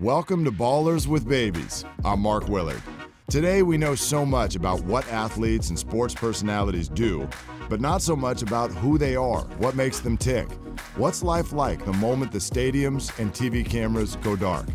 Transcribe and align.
Welcome 0.00 0.44
to 0.44 0.50
Ballers 0.50 1.06
with 1.06 1.28
Babies. 1.28 1.84
I'm 2.04 2.18
Mark 2.18 2.48
Willard. 2.48 2.82
Today, 3.30 3.62
we 3.62 3.78
know 3.78 3.94
so 3.94 4.26
much 4.26 4.56
about 4.56 4.82
what 4.82 5.06
athletes 5.06 5.68
and 5.68 5.78
sports 5.78 6.12
personalities 6.12 6.88
do, 6.88 7.28
but 7.68 7.80
not 7.80 8.02
so 8.02 8.16
much 8.16 8.42
about 8.42 8.72
who 8.72 8.98
they 8.98 9.14
are, 9.14 9.42
what 9.58 9.76
makes 9.76 10.00
them 10.00 10.16
tick. 10.16 10.48
What's 10.96 11.22
life 11.22 11.52
like 11.52 11.84
the 11.84 11.92
moment 11.92 12.32
the 12.32 12.38
stadiums 12.38 13.16
and 13.20 13.32
TV 13.32 13.64
cameras 13.64 14.16
go 14.16 14.34
dark? 14.34 14.66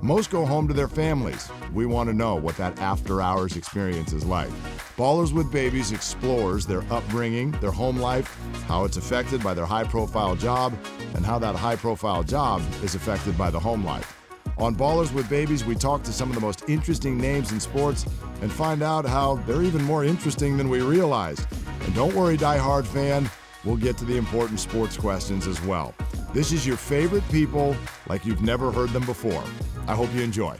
Most 0.00 0.30
go 0.30 0.46
home 0.46 0.66
to 0.68 0.74
their 0.74 0.88
families. 0.88 1.50
We 1.74 1.84
want 1.84 2.08
to 2.08 2.14
know 2.14 2.36
what 2.36 2.56
that 2.56 2.78
after 2.78 3.20
hours 3.20 3.58
experience 3.58 4.14
is 4.14 4.24
like. 4.24 4.50
Ballers 4.96 5.34
with 5.34 5.52
Babies 5.52 5.92
explores 5.92 6.64
their 6.64 6.82
upbringing, 6.90 7.50
their 7.60 7.72
home 7.72 7.98
life, 7.98 8.34
how 8.68 8.84
it's 8.84 8.96
affected 8.96 9.44
by 9.44 9.52
their 9.52 9.66
high 9.66 9.84
profile 9.84 10.34
job, 10.34 10.72
and 11.14 11.26
how 11.26 11.38
that 11.40 11.56
high 11.56 11.76
profile 11.76 12.22
job 12.22 12.62
is 12.82 12.94
affected 12.94 13.36
by 13.36 13.50
the 13.50 13.60
home 13.60 13.84
life. 13.84 14.21
On 14.58 14.74
Ballers 14.74 15.12
with 15.12 15.28
Babies, 15.30 15.64
we 15.64 15.74
talk 15.74 16.02
to 16.04 16.12
some 16.12 16.28
of 16.28 16.34
the 16.34 16.40
most 16.40 16.68
interesting 16.68 17.18
names 17.18 17.52
in 17.52 17.60
sports 17.60 18.06
and 18.42 18.52
find 18.52 18.82
out 18.82 19.04
how 19.06 19.36
they're 19.46 19.62
even 19.62 19.82
more 19.82 20.04
interesting 20.04 20.56
than 20.56 20.68
we 20.68 20.82
realized. 20.82 21.46
And 21.84 21.94
don't 21.94 22.14
worry, 22.14 22.36
die-hard 22.36 22.86
fan, 22.86 23.28
we'll 23.64 23.76
get 23.76 23.96
to 23.98 24.04
the 24.04 24.16
important 24.16 24.60
sports 24.60 24.96
questions 24.96 25.46
as 25.46 25.60
well. 25.62 25.94
This 26.32 26.52
is 26.52 26.66
your 26.66 26.76
favorite 26.76 27.28
people 27.30 27.74
like 28.08 28.24
you've 28.24 28.42
never 28.42 28.70
heard 28.70 28.90
them 28.90 29.04
before. 29.06 29.42
I 29.86 29.94
hope 29.94 30.14
you 30.14 30.22
enjoy. 30.22 30.56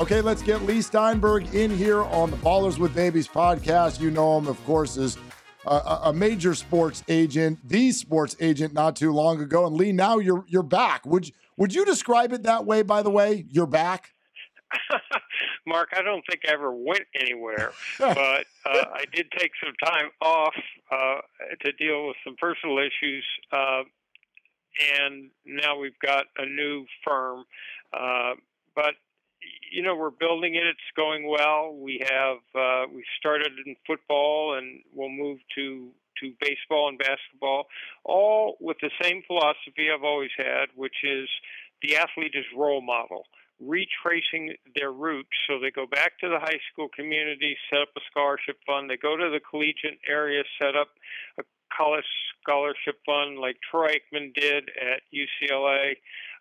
Okay, 0.00 0.20
let's 0.20 0.42
get 0.42 0.62
Leigh 0.62 0.82
Steinberg 0.82 1.54
in 1.54 1.70
here 1.70 2.02
on 2.02 2.30
the 2.30 2.36
Ballers 2.38 2.78
with 2.78 2.94
Babies 2.94 3.28
podcast. 3.28 4.00
You 4.00 4.10
know 4.10 4.36
him, 4.38 4.48
of 4.48 4.62
course, 4.64 4.96
as 4.96 5.16
a, 5.66 6.00
a 6.04 6.12
major 6.12 6.54
sports 6.54 7.02
agent, 7.08 7.58
the 7.66 7.92
sports 7.92 8.36
agent, 8.40 8.72
not 8.72 8.96
too 8.96 9.12
long 9.12 9.40
ago. 9.40 9.66
And 9.66 9.76
Leigh, 9.76 9.92
now 9.92 10.18
you're 10.18 10.44
you're 10.48 10.62
back. 10.62 11.06
Would 11.06 11.28
you, 11.28 11.34
would 11.56 11.74
you 11.74 11.84
describe 11.84 12.32
it 12.32 12.42
that 12.44 12.64
way? 12.64 12.82
By 12.82 13.02
the 13.02 13.10
way, 13.10 13.46
you're 13.50 13.66
back. 13.66 14.12
Mark, 15.66 15.90
I 15.96 16.02
don't 16.02 16.24
think 16.28 16.42
I 16.48 16.52
ever 16.52 16.72
went 16.72 17.04
anywhere, 17.14 17.72
but 17.98 18.46
uh, 18.66 18.84
I 18.92 19.04
did 19.12 19.30
take 19.36 19.52
some 19.62 19.74
time 19.84 20.10
off 20.20 20.54
uh, 20.90 21.20
to 21.60 21.72
deal 21.72 22.08
with 22.08 22.16
some 22.24 22.36
personal 22.38 22.78
issues, 22.78 23.24
uh, 23.52 23.82
and 24.96 25.30
now 25.44 25.78
we've 25.78 25.98
got 26.04 26.24
a 26.38 26.46
new 26.46 26.86
firm. 27.04 27.44
Uh, 27.92 28.32
but 28.74 28.94
you 29.70 29.82
know, 29.82 29.96
we're 29.96 30.10
building 30.10 30.54
it. 30.54 30.64
It's 30.64 30.78
going 30.96 31.28
well. 31.28 31.74
We 31.74 32.04
have 32.08 32.38
uh, 32.54 32.84
we 32.92 33.04
started 33.18 33.52
in 33.64 33.76
football, 33.86 34.56
and 34.58 34.80
we'll 34.94 35.08
move 35.08 35.38
to 35.56 35.90
to 36.20 36.32
baseball 36.40 36.88
and 36.88 36.98
basketball, 36.98 37.66
all 38.04 38.56
with 38.60 38.76
the 38.80 38.90
same 39.00 39.22
philosophy 39.26 39.88
I've 39.92 40.04
always 40.04 40.30
had, 40.36 40.66
which 40.76 40.96
is 41.02 41.28
the 41.82 41.96
athlete 41.96 42.34
is 42.34 42.44
role 42.56 42.82
model, 42.82 43.24
retracing 43.60 44.54
their 44.76 44.92
roots. 44.92 45.30
So 45.48 45.58
they 45.58 45.70
go 45.70 45.86
back 45.86 46.18
to 46.20 46.28
the 46.28 46.38
high 46.38 46.60
school 46.72 46.88
community, 46.94 47.56
set 47.70 47.80
up 47.80 47.88
a 47.96 48.00
scholarship 48.10 48.58
fund. 48.66 48.90
They 48.90 48.96
go 48.96 49.16
to 49.16 49.30
the 49.30 49.40
collegiate 49.40 49.98
area, 50.08 50.42
set 50.60 50.76
up 50.76 50.88
a 51.38 51.42
college 51.76 52.04
scholarship 52.42 52.98
fund 53.06 53.38
like 53.38 53.56
Troy 53.70 53.96
Aikman 53.96 54.34
did 54.34 54.70
at 54.80 55.02
UCLA. 55.12 55.94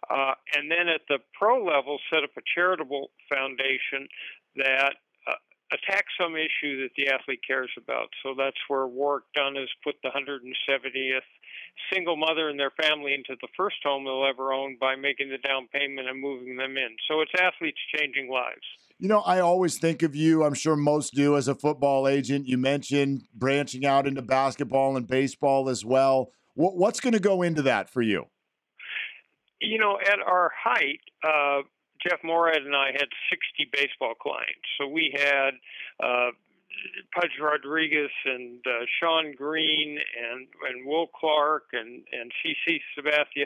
Uh, 0.09 0.33
and 0.55 0.69
then 0.69 0.87
at 0.87 1.01
the 1.07 1.19
pro 1.37 1.63
level, 1.63 1.99
set 2.11 2.23
up 2.23 2.31
a 2.37 2.41
charitable 2.55 3.11
foundation 3.29 4.07
that 4.55 4.95
uh, 5.27 5.39
attacks 5.71 6.11
some 6.19 6.35
issue 6.35 6.81
that 6.81 6.91
the 6.97 7.07
athlete 7.07 7.41
cares 7.45 7.71
about. 7.77 8.09
So 8.23 8.33
that's 8.37 8.57
where 8.67 8.87
Warrick 8.87 9.25
Dunn 9.35 9.55
has 9.55 9.69
put 9.83 9.95
the 10.03 10.09
170th 10.09 11.27
single 11.91 12.17
mother 12.17 12.49
and 12.49 12.59
their 12.59 12.71
family 12.71 13.13
into 13.13 13.35
the 13.41 13.47
first 13.55 13.77
home 13.83 14.03
they'll 14.03 14.25
ever 14.25 14.53
own 14.53 14.77
by 14.79 14.95
making 14.95 15.29
the 15.29 15.37
down 15.37 15.67
payment 15.71 16.07
and 16.07 16.21
moving 16.21 16.57
them 16.57 16.77
in. 16.77 16.95
So 17.07 17.21
it's 17.21 17.31
athletes 17.39 17.79
changing 17.95 18.29
lives. 18.29 18.65
You 18.99 19.07
know, 19.07 19.21
I 19.21 19.39
always 19.39 19.79
think 19.79 20.03
of 20.03 20.15
you, 20.15 20.43
I'm 20.43 20.53
sure 20.53 20.75
most 20.75 21.13
do, 21.13 21.35
as 21.35 21.47
a 21.47 21.55
football 21.55 22.07
agent. 22.07 22.47
You 22.47 22.57
mentioned 22.57 23.23
branching 23.33 23.85
out 23.85 24.05
into 24.05 24.21
basketball 24.21 24.95
and 24.95 25.07
baseball 25.07 25.69
as 25.69 25.83
well. 25.83 26.31
What's 26.53 26.99
going 26.99 27.13
to 27.13 27.19
go 27.19 27.41
into 27.41 27.61
that 27.63 27.89
for 27.89 28.01
you? 28.01 28.25
You 29.61 29.77
know, 29.77 29.97
at 30.01 30.19
our 30.19 30.51
height, 30.57 31.01
uh, 31.23 31.61
Jeff 32.01 32.21
Moorad 32.23 32.65
and 32.65 32.75
I 32.75 32.87
had 32.93 33.07
60 33.29 33.69
baseball 33.71 34.15
clients. 34.15 34.65
So 34.79 34.87
we 34.87 35.13
had 35.15 35.51
uh, 36.03 36.31
Pudge 37.13 37.37
Rodriguez 37.39 38.09
and 38.25 38.59
uh, 38.65 38.85
Shawn 38.99 39.33
Green 39.37 39.99
and 39.99 40.47
and 40.67 40.85
Will 40.85 41.07
Clark 41.07 41.65
and 41.73 42.03
and 42.11 42.31
CC 42.43 42.79
Sabathia. 42.97 43.45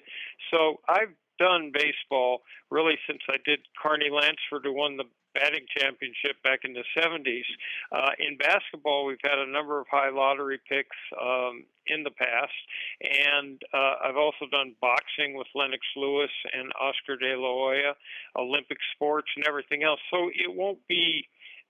So 0.52 0.80
I've 0.88 1.14
done 1.38 1.72
baseball 1.74 2.44
really 2.70 2.96
since 3.08 3.22
I 3.30 3.38
did 3.44 3.60
Carney 3.82 4.10
Lansford, 4.10 4.64
who 4.64 4.74
won 4.74 4.98
the 4.98 5.06
batting 5.36 5.66
championship 5.78 6.42
back 6.44 6.62
in 6.64 6.74
the 6.74 6.84
70s. 6.98 7.44
Uh, 7.92 8.12
in 8.20 8.38
basketball, 8.38 9.06
we've 9.06 9.22
had 9.24 9.38
a 9.38 9.52
number 9.52 9.80
of 9.80 9.88
high 9.92 10.10
lottery 10.10 10.60
picks 10.68 10.96
um, 11.22 11.66
in 11.88 12.04
the 12.04 12.12
past, 12.12 12.56
and 13.04 13.62
uh, 13.74 14.08
I've 14.08 14.18
also 14.18 14.48
done 14.52 14.74
boxing 14.82 15.36
with 15.36 15.48
Lennox 15.54 15.84
Lewis 15.96 16.32
and 16.54 16.72
Oscar 16.80 17.18
De 17.18 17.36
La 17.36 17.48
Hoya, 17.48 17.94
Olympic 18.38 18.78
sports, 18.96 19.28
and 19.36 19.46
everything 19.46 19.84
else. 19.84 20.00
So 20.10 20.30
it 20.34 20.56
won't 20.56 20.80
be 20.88 21.28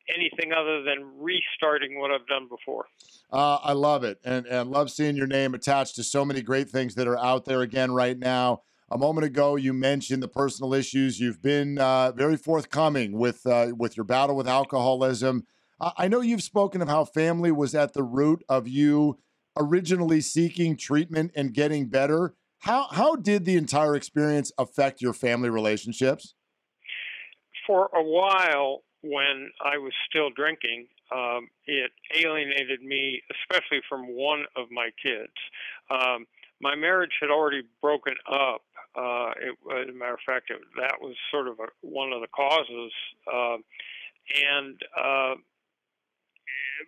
anything 0.08 0.54
other 0.54 0.84
than 0.84 1.20
restarting 1.20 2.00
what 2.00 2.12
I've 2.12 2.28
done 2.28 2.48
before. 2.48 2.86
Uh, 3.32 3.58
I 3.64 3.74
love 3.74 4.04
it, 4.04 4.20
and 4.24 4.46
and 4.46 4.70
love 4.70 4.92
seeing 4.92 5.16
your 5.16 5.28
name 5.28 5.54
attached 5.54 5.96
to 5.96 6.04
so 6.04 6.24
many 6.24 6.42
great 6.42 6.70
things 6.70 6.96
that 6.96 7.08
are 7.08 7.18
out 7.18 7.46
there 7.46 7.62
again 7.62 7.92
right 7.92 8.18
now. 8.18 8.62
A 8.92 9.00
moment 9.00 9.26
ago, 9.26 9.56
you 9.56 9.74
mentioned 9.74 10.22
the 10.22 10.28
personal 10.28 10.74
issues. 10.74 11.20
You've 11.20 11.42
been 11.42 11.80
uh, 11.80 12.12
very 12.12 12.38
forthcoming 12.38 13.14
with 13.14 13.44
uh, 13.46 13.72
with 13.76 13.98
your 13.98 14.04
battle 14.04 14.36
with 14.36 14.48
alcoholism. 14.48 15.48
I 15.82 16.08
know 16.08 16.22
you've 16.22 16.44
spoken 16.44 16.82
of 16.82 16.88
how 16.88 17.04
family 17.04 17.52
was 17.52 17.76
at 17.76 17.94
the 17.94 18.04
root 18.04 18.44
of 18.48 18.68
you 18.68 19.20
originally 19.58 20.22
seeking 20.22 20.78
treatment 20.78 21.32
and 21.36 21.54
getting 21.54 21.88
better. 21.88 22.36
How 22.60 22.88
how 22.92 23.16
did 23.16 23.46
the 23.46 23.58
entire 23.58 23.96
experience 23.96 24.52
affect 24.58 25.02
your 25.02 25.14
family 25.14 25.50
relationships? 25.50 26.36
For 27.66 27.90
a 27.94 28.04
while, 28.04 28.84
when 29.02 29.50
I 29.64 29.80
was 29.80 29.94
still 30.08 30.30
drinking, 30.30 30.88
um, 31.12 31.48
it 31.66 31.92
alienated 32.16 32.84
me, 32.84 33.24
especially 33.32 33.82
from 33.90 34.04
one 34.16 34.46
of 34.56 34.68
my 34.70 34.92
kids. 35.02 35.34
Um, 35.90 36.28
my 36.62 36.76
marriage 36.76 37.12
had 37.20 37.32
already 37.32 37.64
broken 37.82 38.14
up 38.32 38.62
uh, 38.98 39.32
it, 39.42 39.58
as 39.72 39.90
a 39.90 39.98
matter 39.98 40.14
of 40.14 40.20
fact, 40.26 40.50
it, 40.50 40.60
that 40.78 41.02
was 41.02 41.16
sort 41.32 41.48
of 41.48 41.60
a, 41.60 41.68
one 41.82 42.14
of 42.14 42.22
the 42.22 42.28
causes. 42.28 42.92
Uh, 43.32 43.58
and 44.58 44.80
uh, 44.98 45.36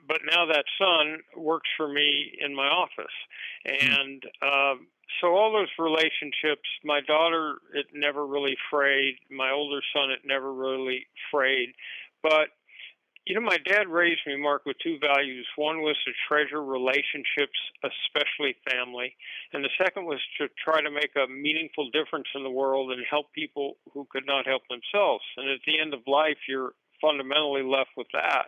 but 0.07 0.19
now 0.29 0.45
that 0.45 0.65
son 0.77 1.19
works 1.35 1.69
for 1.77 1.87
me 1.87 2.37
in 2.39 2.55
my 2.55 2.67
office, 2.67 3.05
and 3.65 4.23
uh, 4.41 4.75
so 5.21 5.35
all 5.35 5.51
those 5.51 5.69
relationships. 5.79 6.67
My 6.83 7.01
daughter, 7.01 7.55
it 7.73 7.87
never 7.93 8.25
really 8.25 8.57
frayed. 8.69 9.15
My 9.29 9.51
older 9.51 9.81
son, 9.93 10.11
it 10.11 10.19
never 10.25 10.53
really 10.53 11.07
frayed. 11.31 11.73
But 12.21 12.49
you 13.27 13.35
know, 13.35 13.41
my 13.41 13.57
dad 13.57 13.89
raised 13.89 14.21
me, 14.25 14.37
Mark, 14.37 14.65
with 14.65 14.77
two 14.81 14.97
values. 14.99 15.45
One 15.57 15.81
was 15.81 15.97
to 16.05 16.11
treasure 16.29 16.63
relationships, 16.63 17.59
especially 17.83 18.55
family. 18.71 19.15
And 19.51 19.63
the 19.63 19.69
second 19.77 20.05
was 20.05 20.21
to 20.39 20.47
try 20.63 20.79
to 20.79 20.89
make 20.89 21.11
a 21.17 21.29
meaningful 21.29 21.89
difference 21.91 22.27
in 22.35 22.43
the 22.43 22.49
world 22.49 22.91
and 22.91 23.03
help 23.09 23.33
people 23.33 23.75
who 23.93 24.07
could 24.09 24.25
not 24.25 24.47
help 24.47 24.61
themselves. 24.69 25.23
And 25.35 25.49
at 25.49 25.59
the 25.67 25.77
end 25.77 25.93
of 25.93 26.07
life, 26.07 26.37
you're 26.47 26.71
fundamentally 27.01 27.63
left 27.63 27.91
with 27.97 28.07
that. 28.13 28.47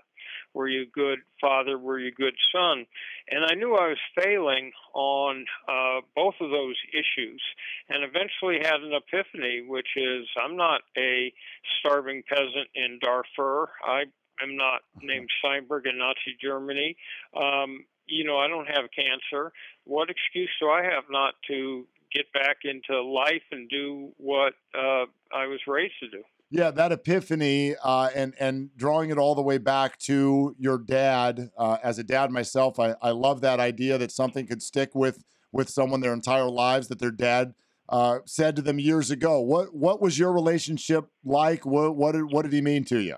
Were 0.53 0.67
you 0.67 0.83
a 0.83 0.95
good 0.95 1.19
father? 1.41 1.77
Were 1.77 1.99
you 1.99 2.07
a 2.07 2.11
good 2.11 2.35
son? 2.55 2.85
And 3.29 3.45
I 3.45 3.55
knew 3.55 3.75
I 3.75 3.89
was 3.89 4.23
failing 4.23 4.71
on 4.93 5.45
uh, 5.67 6.01
both 6.15 6.35
of 6.41 6.49
those 6.49 6.75
issues 6.93 7.41
and 7.89 8.03
eventually 8.03 8.59
had 8.63 8.81
an 8.81 8.93
epiphany, 8.93 9.63
which 9.67 9.89
is 9.95 10.25
I'm 10.41 10.57
not 10.57 10.81
a 10.97 11.33
starving 11.79 12.23
peasant 12.27 12.69
in 12.73 12.99
Darfur. 13.01 13.69
I 13.83 14.05
I'm 14.41 14.55
not 14.55 14.81
named 15.01 15.29
Steinberg 15.39 15.85
in 15.85 15.97
Nazi 15.97 16.37
Germany. 16.41 16.95
Um, 17.35 17.85
you 18.07 18.23
know, 18.23 18.37
I 18.37 18.47
don't 18.47 18.67
have 18.67 18.89
cancer. 18.95 19.51
What 19.85 20.09
excuse 20.09 20.49
do 20.59 20.69
I 20.69 20.83
have 20.83 21.05
not 21.09 21.35
to 21.47 21.85
get 22.13 22.31
back 22.33 22.57
into 22.63 23.01
life 23.01 23.43
and 23.51 23.69
do 23.69 24.11
what 24.17 24.53
uh, 24.75 25.05
I 25.31 25.45
was 25.45 25.59
raised 25.67 25.93
to 26.01 26.09
do? 26.09 26.23
Yeah, 26.51 26.71
that 26.71 26.91
epiphany 26.91 27.75
uh, 27.83 28.09
and 28.15 28.33
and 28.39 28.75
drawing 28.75 29.11
it 29.11 29.19
all 29.19 29.35
the 29.35 29.41
way 29.43 29.59
back 29.59 29.99
to 29.99 30.55
your 30.57 30.79
dad. 30.79 31.51
Uh, 31.55 31.77
as 31.83 31.99
a 31.99 32.03
dad 32.03 32.31
myself, 32.31 32.79
I, 32.79 32.95
I 33.01 33.11
love 33.11 33.41
that 33.41 33.59
idea 33.59 33.99
that 33.99 34.11
something 34.11 34.47
could 34.47 34.63
stick 34.63 34.95
with 34.95 35.23
with 35.51 35.69
someone 35.69 36.01
their 36.01 36.13
entire 36.13 36.49
lives 36.49 36.87
that 36.87 36.97
their 36.97 37.11
dad 37.11 37.53
uh, 37.87 38.19
said 38.25 38.55
to 38.55 38.63
them 38.63 38.79
years 38.79 39.11
ago. 39.11 39.39
What 39.39 39.75
what 39.75 40.01
was 40.01 40.17
your 40.17 40.33
relationship 40.33 41.09
like? 41.23 41.67
What 41.67 41.95
what 41.95 42.13
did, 42.13 42.31
what 42.31 42.43
did 42.43 42.53
he 42.53 42.61
mean 42.61 42.83
to 42.85 42.99
you? 42.99 43.17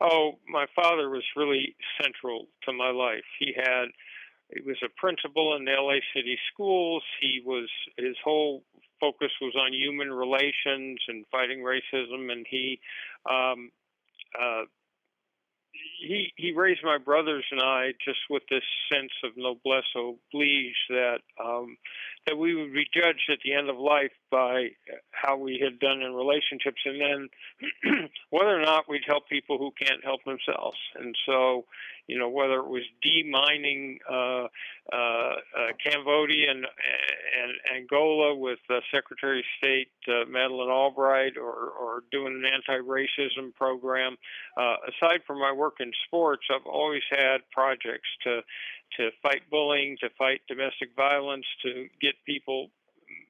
Oh, 0.00 0.38
my 0.48 0.66
father 0.74 1.08
was 1.08 1.24
really 1.36 1.74
central 2.00 2.46
to 2.64 2.72
my 2.72 2.90
life. 2.90 3.24
He 3.38 3.54
had 3.56 3.86
he 4.54 4.60
was 4.60 4.76
a 4.84 4.88
principal 4.96 5.56
in 5.56 5.64
the 5.64 5.72
LA 5.72 5.98
City 6.14 6.38
schools. 6.52 7.02
He 7.20 7.42
was 7.44 7.68
his 7.96 8.16
whole 8.22 8.62
focus 9.00 9.30
was 9.40 9.54
on 9.56 9.72
human 9.72 10.10
relations 10.12 11.00
and 11.08 11.24
fighting 11.30 11.60
racism, 11.60 12.30
and 12.30 12.46
he 12.48 12.78
um, 13.28 13.70
uh, 14.40 14.62
he 15.98 16.32
he 16.36 16.52
raised 16.52 16.82
my 16.84 16.98
brothers 16.98 17.44
and 17.50 17.60
I 17.60 17.92
just 18.04 18.18
with 18.30 18.42
this 18.50 18.64
sense 18.92 19.12
of 19.24 19.32
noblesse 19.36 19.84
oblige 19.94 20.76
that 20.90 21.18
um, 21.42 21.76
that 22.26 22.36
we 22.36 22.54
would 22.54 22.72
be 22.72 22.86
judged 22.92 23.30
at 23.30 23.38
the 23.44 23.54
end 23.54 23.70
of 23.70 23.76
life 23.78 24.12
by 24.30 24.68
how 25.12 25.36
we 25.36 25.60
had 25.62 25.78
done 25.78 26.02
in 26.02 26.12
relationships, 26.12 26.82
and 26.84 27.00
then 27.00 28.08
whether 28.30 28.56
or 28.56 28.62
not 28.62 28.88
we'd 28.88 29.06
help 29.06 29.28
people 29.28 29.58
who 29.58 29.72
can't 29.80 30.04
help 30.04 30.20
themselves. 30.24 30.78
And 30.96 31.14
so, 31.24 31.64
you 32.06 32.18
know, 32.18 32.28
whether 32.28 32.58
it 32.58 32.68
was 32.68 32.82
demining 33.04 33.98
uh, 34.08 34.46
uh, 34.92 34.96
uh, 34.96 35.36
Cambodia 35.84 36.50
and, 36.50 36.64
and 36.64 37.52
Angola 37.76 38.34
with 38.36 38.60
uh, 38.70 38.80
Secretary 38.94 39.40
of 39.40 39.44
State 39.58 39.90
uh, 40.08 40.24
Madeleine 40.28 40.70
Albright, 40.70 41.36
or, 41.36 41.52
or 41.52 42.04
doing 42.12 42.34
an 42.34 42.44
anti-racism 42.44 43.54
program. 43.54 44.16
Uh, 44.56 44.76
aside 44.88 45.20
from 45.26 45.40
my 45.40 45.52
work 45.52 45.74
in 45.80 45.90
sports, 46.06 46.42
I've 46.54 46.66
always 46.66 47.02
had 47.10 47.38
projects 47.52 48.08
to 48.24 48.40
to 48.98 49.10
fight 49.20 49.42
bullying, 49.50 49.96
to 50.00 50.08
fight 50.16 50.42
domestic 50.46 50.90
violence, 50.94 51.44
to 51.62 51.88
get 52.00 52.14
people 52.24 52.70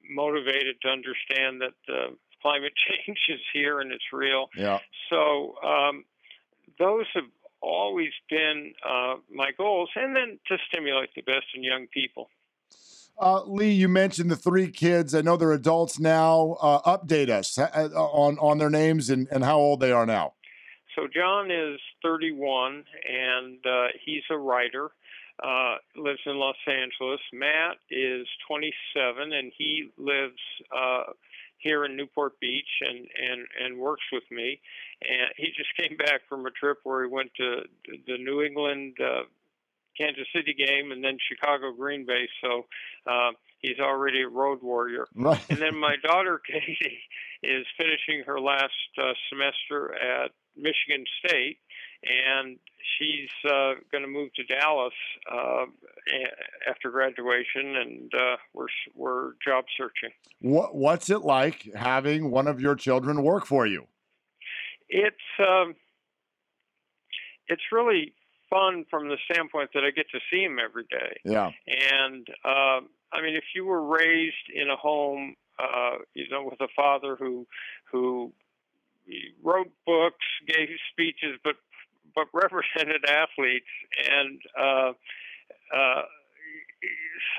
motivated 0.07 0.79
to 0.81 0.87
understand 0.87 1.61
that 1.61 1.93
uh, 1.93 2.11
climate 2.41 2.73
change 2.87 3.17
is 3.29 3.41
here 3.53 3.79
and 3.79 3.91
it's 3.91 4.13
real. 4.13 4.49
Yeah. 4.55 4.79
So 5.09 5.55
um, 5.63 6.05
those 6.79 7.05
have 7.15 7.25
always 7.61 8.11
been 8.29 8.73
uh, 8.87 9.15
my 9.33 9.51
goals, 9.57 9.89
and 9.95 10.15
then 10.15 10.39
to 10.47 10.57
stimulate 10.69 11.09
the 11.15 11.21
best 11.21 11.45
in 11.55 11.63
young 11.63 11.87
people. 11.93 12.29
Uh, 13.19 13.43
Leigh, 13.45 13.71
you 13.71 13.87
mentioned 13.87 14.29
the 14.29 14.35
three 14.35 14.69
kids. 14.69 15.15
I 15.15 15.21
know 15.21 15.37
they're 15.37 15.51
adults 15.51 15.99
now. 15.99 16.55
Uh, 16.61 16.97
update 16.97 17.29
us 17.29 17.57
uh, 17.57 17.89
on 17.95 18.37
on 18.39 18.59
their 18.59 18.69
names 18.69 19.09
and, 19.09 19.27
and 19.31 19.43
how 19.43 19.57
old 19.57 19.79
they 19.79 19.91
are 19.91 20.05
now. 20.05 20.33
So 20.95 21.07
John 21.13 21.51
is 21.51 21.79
31, 22.03 22.83
and 23.07 23.57
uh, 23.65 23.87
he's 24.03 24.23
a 24.31 24.37
writer. 24.37 24.89
Uh, 25.43 25.75
lives 25.95 26.19
in 26.25 26.37
Los 26.37 26.55
Angeles. 26.67 27.19
Matt 27.31 27.77
is 27.91 28.25
27, 28.47 29.31
and 29.31 29.51
he 29.55 29.89
lives 29.97 30.41
uh, 30.75 31.03
here 31.59 31.85
in 31.85 31.95
Newport 31.95 32.39
Beach 32.39 32.69
and, 32.81 32.99
and, 32.99 33.47
and 33.63 33.79
works 33.79 34.03
with 34.11 34.23
me. 34.31 34.59
And 35.01 35.29
he 35.35 35.47
just 35.55 35.69
came 35.77 35.97
back 35.97 36.21
from 36.29 36.45
a 36.45 36.51
trip 36.51 36.79
where 36.83 37.03
he 37.03 37.09
went 37.09 37.31
to 37.37 37.61
the 38.07 38.17
New 38.17 38.41
England 38.41 38.97
uh, 38.99 39.23
Kansas 39.97 40.27
City 40.33 40.53
game 40.53 40.91
and 40.91 41.03
then 41.03 41.17
Chicago 41.27 41.71
Green 41.71 42.05
Bay. 42.05 42.27
So 42.41 42.65
uh, 43.09 43.31
he's 43.59 43.79
already 43.79 44.21
a 44.21 44.27
road 44.27 44.59
warrior. 44.61 45.07
Right. 45.15 45.41
And 45.49 45.59
then 45.59 45.77
my 45.77 45.95
daughter 46.03 46.39
Katie 46.47 46.99
is 47.43 47.65
finishing 47.77 48.23
her 48.25 48.39
last 48.39 48.73
uh, 48.97 49.13
semester 49.29 49.95
at 49.95 50.31
Michigan 50.55 51.05
State, 51.23 51.57
and 52.03 52.57
she's 52.97 53.29
uh, 53.45 53.73
going 53.91 54.03
to 54.03 54.07
move 54.07 54.33
to 54.35 54.43
Dallas 54.43 54.93
uh, 55.31 55.65
after 56.69 56.91
graduation, 56.91 57.75
and 57.75 58.11
uh, 58.13 58.35
we're 58.53 58.67
we're 58.95 59.31
job 59.45 59.65
searching. 59.77 60.11
What 60.39 60.75
What's 60.75 61.09
it 61.09 61.21
like 61.21 61.69
having 61.75 62.31
one 62.31 62.47
of 62.47 62.61
your 62.61 62.75
children 62.75 63.23
work 63.23 63.45
for 63.45 63.65
you? 63.65 63.87
It's 64.89 65.15
um, 65.39 65.75
it's 67.47 67.63
really 67.71 68.13
fun 68.49 68.85
from 68.89 69.09
the 69.09 69.17
standpoint 69.29 69.71
that 69.73 69.83
I 69.83 69.91
get 69.91 70.09
to 70.11 70.19
see 70.31 70.43
him 70.43 70.57
every 70.63 70.85
day. 70.89 71.19
Yeah, 71.23 71.51
and 71.67 72.27
uh, 72.45 72.81
I 73.11 73.21
mean, 73.21 73.35
if 73.35 73.45
you 73.55 73.65
were 73.65 73.83
raised 73.83 74.35
in 74.53 74.69
a 74.69 74.75
home, 74.75 75.35
uh, 75.59 75.97
you 76.13 76.29
know, 76.29 76.43
with 76.43 76.61
a 76.61 76.69
father 76.75 77.15
who 77.19 77.47
who 77.91 78.33
wrote 79.43 79.71
books, 79.85 80.25
gave 80.47 80.67
speeches, 80.91 81.39
but 81.43 81.55
but 82.17 82.25
represented 82.33 83.05
athletes, 83.05 83.69
and 84.09 84.41
uh, 84.59 84.91
uh, 85.69 86.01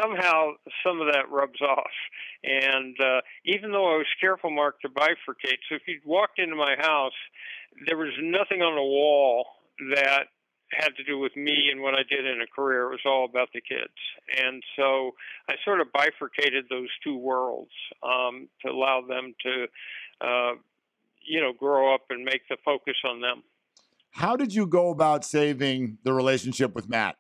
somehow 0.01 0.53
some 0.87 1.01
of 1.01 1.13
that 1.13 1.29
rubs 1.31 1.61
off. 1.61 1.97
And 2.45 2.95
uh, 3.01 3.21
even 3.45 3.73
though 3.73 3.93
I 3.93 3.97
was 3.97 4.07
careful, 4.21 4.51
Mark, 4.51 4.81
to 4.83 4.89
bifurcate, 4.89 5.59
so 5.69 5.75
if 5.75 5.83
you 5.89 5.99
walked 6.07 6.39
into 6.39 6.55
my 6.55 6.77
house, 6.79 7.19
there 7.89 7.97
was 7.97 8.13
nothing 8.23 8.63
on 8.63 8.77
the 8.77 8.83
wall 8.83 9.47
that 9.97 10.27
had 10.71 10.95
to 10.97 11.03
do 11.03 11.19
with 11.19 11.35
me 11.35 11.71
and 11.73 11.81
what 11.81 11.95
I 11.95 12.03
did 12.09 12.25
in 12.25 12.41
a 12.41 12.47
career. 12.47 12.85
It 12.85 12.91
was 12.91 13.07
all 13.07 13.25
about 13.25 13.49
the 13.53 13.61
kids. 13.61 13.99
And 14.39 14.63
so 14.77 15.15
I 15.49 15.55
sort 15.65 15.81
of 15.81 15.89
bifurcated 15.93 16.67
those 16.71 16.91
two 17.03 17.17
worlds 17.17 17.73
um, 18.03 18.49
to 18.63 18.71
allow 18.71 19.01
them 19.01 19.35
to, 19.43 19.67
uh, 20.21 20.53
you 21.25 21.41
know, 21.41 21.53
grow 21.53 21.95
up 21.95 22.03
and 22.11 22.23
make 22.23 22.43
the 22.49 22.59
focus 22.65 22.97
on 23.05 23.21
them. 23.21 23.43
How 24.13 24.37
did 24.37 24.55
you 24.55 24.67
go 24.67 24.91
about 24.91 25.25
saving 25.25 25.99
the 26.03 26.13
relationship 26.13 26.75
with 26.75 26.89
Matt? 26.89 27.17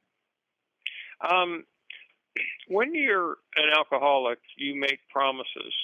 Um, 1.29 1.65
when 2.69 2.95
you're 2.95 3.37
an 3.57 3.71
alcoholic, 3.77 4.39
you 4.57 4.79
make 4.79 5.01
promises 5.11 5.75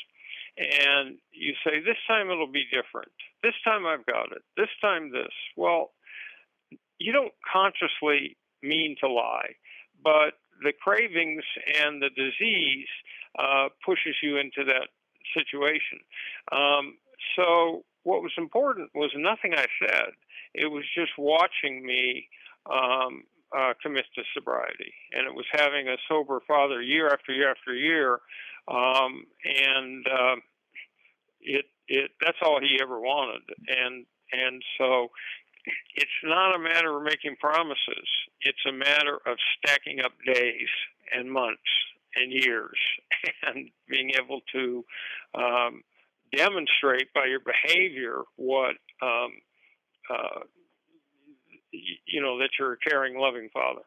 and 0.57 1.17
you 1.33 1.55
say, 1.65 1.81
This 1.81 1.97
time 2.07 2.31
it'll 2.31 2.51
be 2.51 2.65
different. 2.73 3.13
This 3.43 3.55
time 3.65 3.87
I've 3.87 4.07
got 4.07 4.33
it. 4.33 4.43
This 4.57 4.69
time 4.81 5.11
this. 5.11 5.33
Well, 5.57 5.91
you 6.99 7.13
don't 7.13 7.33
consciously 7.53 8.37
mean 8.63 8.97
to 9.01 9.09
lie, 9.09 9.55
but 10.03 10.35
the 10.63 10.73
cravings 10.73 11.43
and 11.83 12.01
the 12.01 12.11
disease 12.11 12.89
uh, 13.39 13.69
pushes 13.85 14.15
you 14.23 14.39
into 14.39 14.65
that 14.65 14.89
situation. 15.35 15.99
Um, 16.53 16.97
so 17.37 17.85
what 18.05 18.23
was 18.23 18.33
important 18.39 18.91
was 18.95 19.11
nothing 19.17 19.55
I 19.55 19.67
said. 19.81 20.13
It 20.55 20.71
was 20.71 20.85
just 20.95 21.13
watching 21.19 21.85
me 21.85 22.29
um, 22.71 23.25
uh, 23.57 23.75
commit 23.83 24.05
to 24.15 24.23
sobriety, 24.35 24.93
and 25.13 25.27
it 25.27 25.35
was 25.35 25.47
having 25.53 25.89
a 25.89 25.97
sober 26.09 26.41
father 26.47 26.81
year 26.81 27.09
after 27.09 27.33
year 27.33 27.51
after 27.51 27.75
year, 27.75 28.21
um, 28.69 29.25
and 29.45 30.07
uh, 30.07 30.37
it 31.41 31.67
it 31.89 32.11
that's 32.21 32.39
all 32.43 32.61
he 32.61 32.79
ever 32.81 32.99
wanted, 32.99 33.43
and 33.69 34.07
and 34.33 34.63
so 34.79 35.09
it's 35.95 36.11
not 36.23 36.55
a 36.55 36.59
matter 36.59 36.97
of 36.97 37.05
making 37.05 37.37
promises. 37.41 38.09
It's 38.43 38.65
a 38.69 38.73
matter 38.73 39.19
of 39.27 39.37
stacking 39.59 40.01
up 40.01 40.13
days 40.27 40.69
and 41.15 41.31
months 41.31 41.63
and 42.17 42.33
years 42.33 42.77
and 43.47 43.71
being 43.89 44.11
able 44.23 44.41
to 44.53 44.85
um, 45.35 45.83
demonstrate 46.37 47.13
by 47.15 47.27
your 47.27 47.41
behavior 47.41 48.23
what 48.37 48.77
um, 49.03 49.33
uh, 50.11 50.41
you 51.73 52.21
know 52.21 52.39
that 52.39 52.51
you're 52.59 52.75
a 52.75 52.79
caring, 52.79 53.19
loving 53.19 53.49
father. 53.53 53.83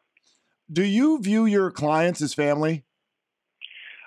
Do 0.70 0.84
you 0.84 1.20
view 1.20 1.46
your 1.46 1.70
clients 1.70 2.20
as 2.20 2.34
family? 2.34 2.84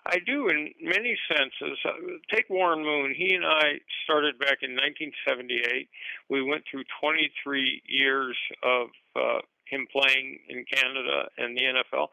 I 0.05 0.17
do 0.25 0.47
in 0.49 0.73
many 0.81 1.17
senses. 1.27 1.77
Uh, 1.85 1.91
take 2.33 2.49
Warren 2.49 2.83
Moon. 2.83 3.13
He 3.15 3.35
and 3.35 3.45
I 3.45 3.79
started 4.03 4.39
back 4.39 4.57
in 4.61 4.71
1978. 4.71 5.89
We 6.29 6.41
went 6.41 6.63
through 6.69 6.83
23 6.99 7.83
years 7.85 8.35
of 8.63 8.87
uh, 9.15 9.39
him 9.65 9.87
playing 9.91 10.39
in 10.49 10.65
Canada 10.73 11.29
and 11.37 11.55
the 11.55 11.61
NFL. 11.61 12.07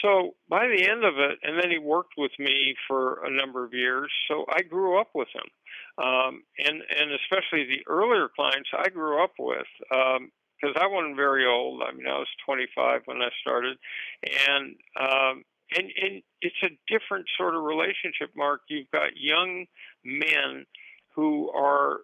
So 0.00 0.34
by 0.48 0.66
the 0.68 0.88
end 0.88 1.04
of 1.04 1.14
it, 1.18 1.38
and 1.42 1.58
then 1.60 1.70
he 1.70 1.78
worked 1.78 2.14
with 2.16 2.32
me 2.38 2.74
for 2.88 3.24
a 3.24 3.30
number 3.30 3.64
of 3.64 3.74
years. 3.74 4.10
So 4.28 4.44
I 4.52 4.62
grew 4.62 5.00
up 5.00 5.10
with 5.14 5.28
him, 5.34 6.04
um, 6.04 6.42
and 6.58 6.82
and 6.82 7.10
especially 7.12 7.64
the 7.66 7.84
earlier 7.86 8.28
clients 8.34 8.70
I 8.76 8.88
grew 8.88 9.22
up 9.22 9.32
with. 9.38 9.66
because 9.80 10.76
um, 10.76 10.82
I 10.82 10.86
wasn't 10.86 11.16
very 11.16 11.46
old. 11.46 11.82
I 11.82 11.92
mean, 11.92 12.06
I 12.06 12.18
was 12.18 12.28
25 12.46 13.02
when 13.04 13.22
I 13.22 13.28
started, 13.40 13.76
and 14.22 14.76
um, 14.98 15.44
and 15.76 15.90
and 16.00 16.22
it's 16.40 16.62
a 16.62 16.76
different 16.88 17.26
sort 17.36 17.54
of 17.54 17.62
relationship, 17.62 18.30
Mark. 18.36 18.62
You've 18.68 18.90
got 18.90 19.16
young 19.16 19.66
men 20.04 20.66
who 21.14 21.50
are 21.50 22.00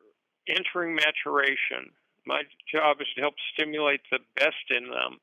entering 0.48 0.94
maturation. 0.94 1.92
My 2.26 2.42
job 2.72 2.98
is 3.00 3.06
to 3.16 3.22
help 3.22 3.34
stimulate 3.54 4.00
the 4.10 4.18
best 4.36 4.68
in 4.70 4.90
them, 4.90 5.18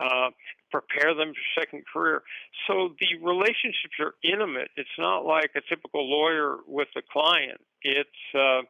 uh, 0.00 0.30
prepare 0.70 1.14
them 1.14 1.32
for 1.32 1.60
second 1.60 1.84
career. 1.92 2.22
So 2.66 2.94
the 3.00 3.24
relationships 3.24 3.96
are 4.00 4.14
intimate. 4.22 4.68
It's 4.76 4.88
not 4.98 5.24
like 5.24 5.50
a 5.56 5.60
typical 5.68 6.08
lawyer 6.08 6.56
with 6.66 6.88
a 6.96 7.02
client. 7.10 7.60
It's 7.82 8.10
uh, 8.34 8.62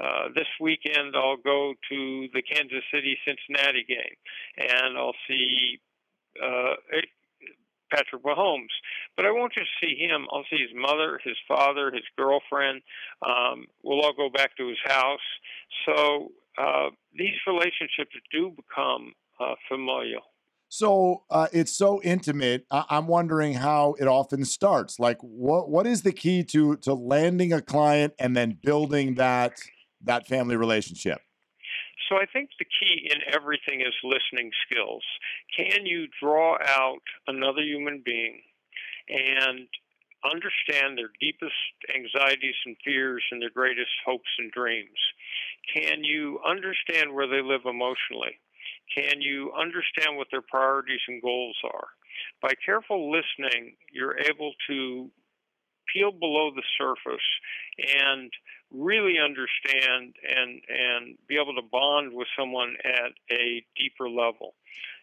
uh, 0.00 0.28
this 0.34 0.48
weekend 0.60 1.14
I'll 1.16 1.36
go 1.36 1.74
to 1.90 2.28
the 2.34 2.42
Kansas 2.42 2.84
City 2.92 3.16
Cincinnati 3.24 3.84
game, 3.88 4.16
and 4.58 4.98
I'll 4.98 5.14
see 5.28 5.80
uh, 6.42 6.74
Patrick 7.92 8.22
Mahomes. 8.24 8.74
But 9.16 9.26
I 9.26 9.30
won't 9.30 9.52
just 9.52 9.70
see 9.80 9.96
him. 9.96 10.26
I'll 10.32 10.44
see 10.50 10.58
his 10.58 10.74
mother, 10.74 11.20
his 11.24 11.36
father, 11.46 11.92
his 11.92 12.04
girlfriend. 12.18 12.82
Um, 13.24 13.66
we'll 13.82 14.00
all 14.00 14.14
go 14.14 14.28
back 14.30 14.56
to 14.56 14.68
his 14.68 14.78
house. 14.84 15.28
So 15.86 16.32
uh, 16.58 16.90
these 17.16 17.38
relationships 17.46 18.16
do 18.32 18.50
become 18.50 19.12
uh, 19.38 19.54
familial. 19.68 20.22
So 20.74 21.22
uh, 21.30 21.46
it's 21.52 21.70
so 21.70 22.02
intimate. 22.02 22.66
I- 22.68 22.84
I'm 22.90 23.06
wondering 23.06 23.54
how 23.54 23.94
it 24.00 24.08
often 24.08 24.44
starts. 24.44 24.98
Like, 24.98 25.18
what 25.20 25.70
what 25.70 25.86
is 25.86 26.02
the 26.02 26.10
key 26.10 26.42
to 26.50 26.76
to 26.78 26.94
landing 26.94 27.52
a 27.52 27.62
client 27.62 28.12
and 28.18 28.36
then 28.36 28.58
building 28.60 29.14
that 29.14 29.60
that 30.02 30.26
family 30.26 30.56
relationship? 30.56 31.20
So 32.08 32.16
I 32.16 32.26
think 32.26 32.50
the 32.58 32.64
key 32.64 33.08
in 33.08 33.20
everything 33.32 33.82
is 33.82 33.94
listening 34.02 34.50
skills. 34.68 35.04
Can 35.56 35.86
you 35.86 36.08
draw 36.20 36.58
out 36.66 37.02
another 37.28 37.62
human 37.62 38.02
being 38.04 38.42
and 39.08 39.68
understand 40.24 40.98
their 40.98 41.10
deepest 41.20 41.54
anxieties 41.94 42.56
and 42.66 42.76
fears 42.84 43.22
and 43.30 43.40
their 43.40 43.54
greatest 43.54 43.94
hopes 44.04 44.30
and 44.38 44.50
dreams? 44.50 44.98
Can 45.72 46.02
you 46.02 46.40
understand 46.44 47.14
where 47.14 47.28
they 47.28 47.42
live 47.42 47.62
emotionally? 47.64 48.40
Can 48.94 49.20
you 49.20 49.52
understand 49.58 50.16
what 50.16 50.28
their 50.30 50.42
priorities 50.42 51.00
and 51.08 51.22
goals 51.22 51.56
are? 51.64 51.88
By 52.40 52.52
careful 52.64 53.10
listening, 53.10 53.76
you're 53.92 54.18
able 54.18 54.52
to 54.68 55.10
peel 55.92 56.12
below 56.12 56.50
the 56.50 56.62
surface 56.78 57.26
and 57.78 58.32
really 58.70 59.16
understand 59.18 60.16
and 60.28 60.60
and 60.68 61.16
be 61.28 61.36
able 61.36 61.54
to 61.54 61.62
bond 61.70 62.12
with 62.12 62.28
someone 62.38 62.76
at 62.84 63.12
a 63.30 63.64
deeper 63.76 64.08
level. 64.08 64.54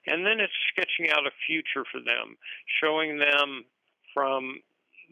And 0.08 0.26
then 0.26 0.40
it's 0.40 0.54
sketching 0.70 1.12
out 1.12 1.28
a 1.28 1.32
future 1.48 1.86
for 1.92 2.00
them, 2.00 2.38
showing 2.82 3.18
them 3.18 3.66
from 4.14 4.62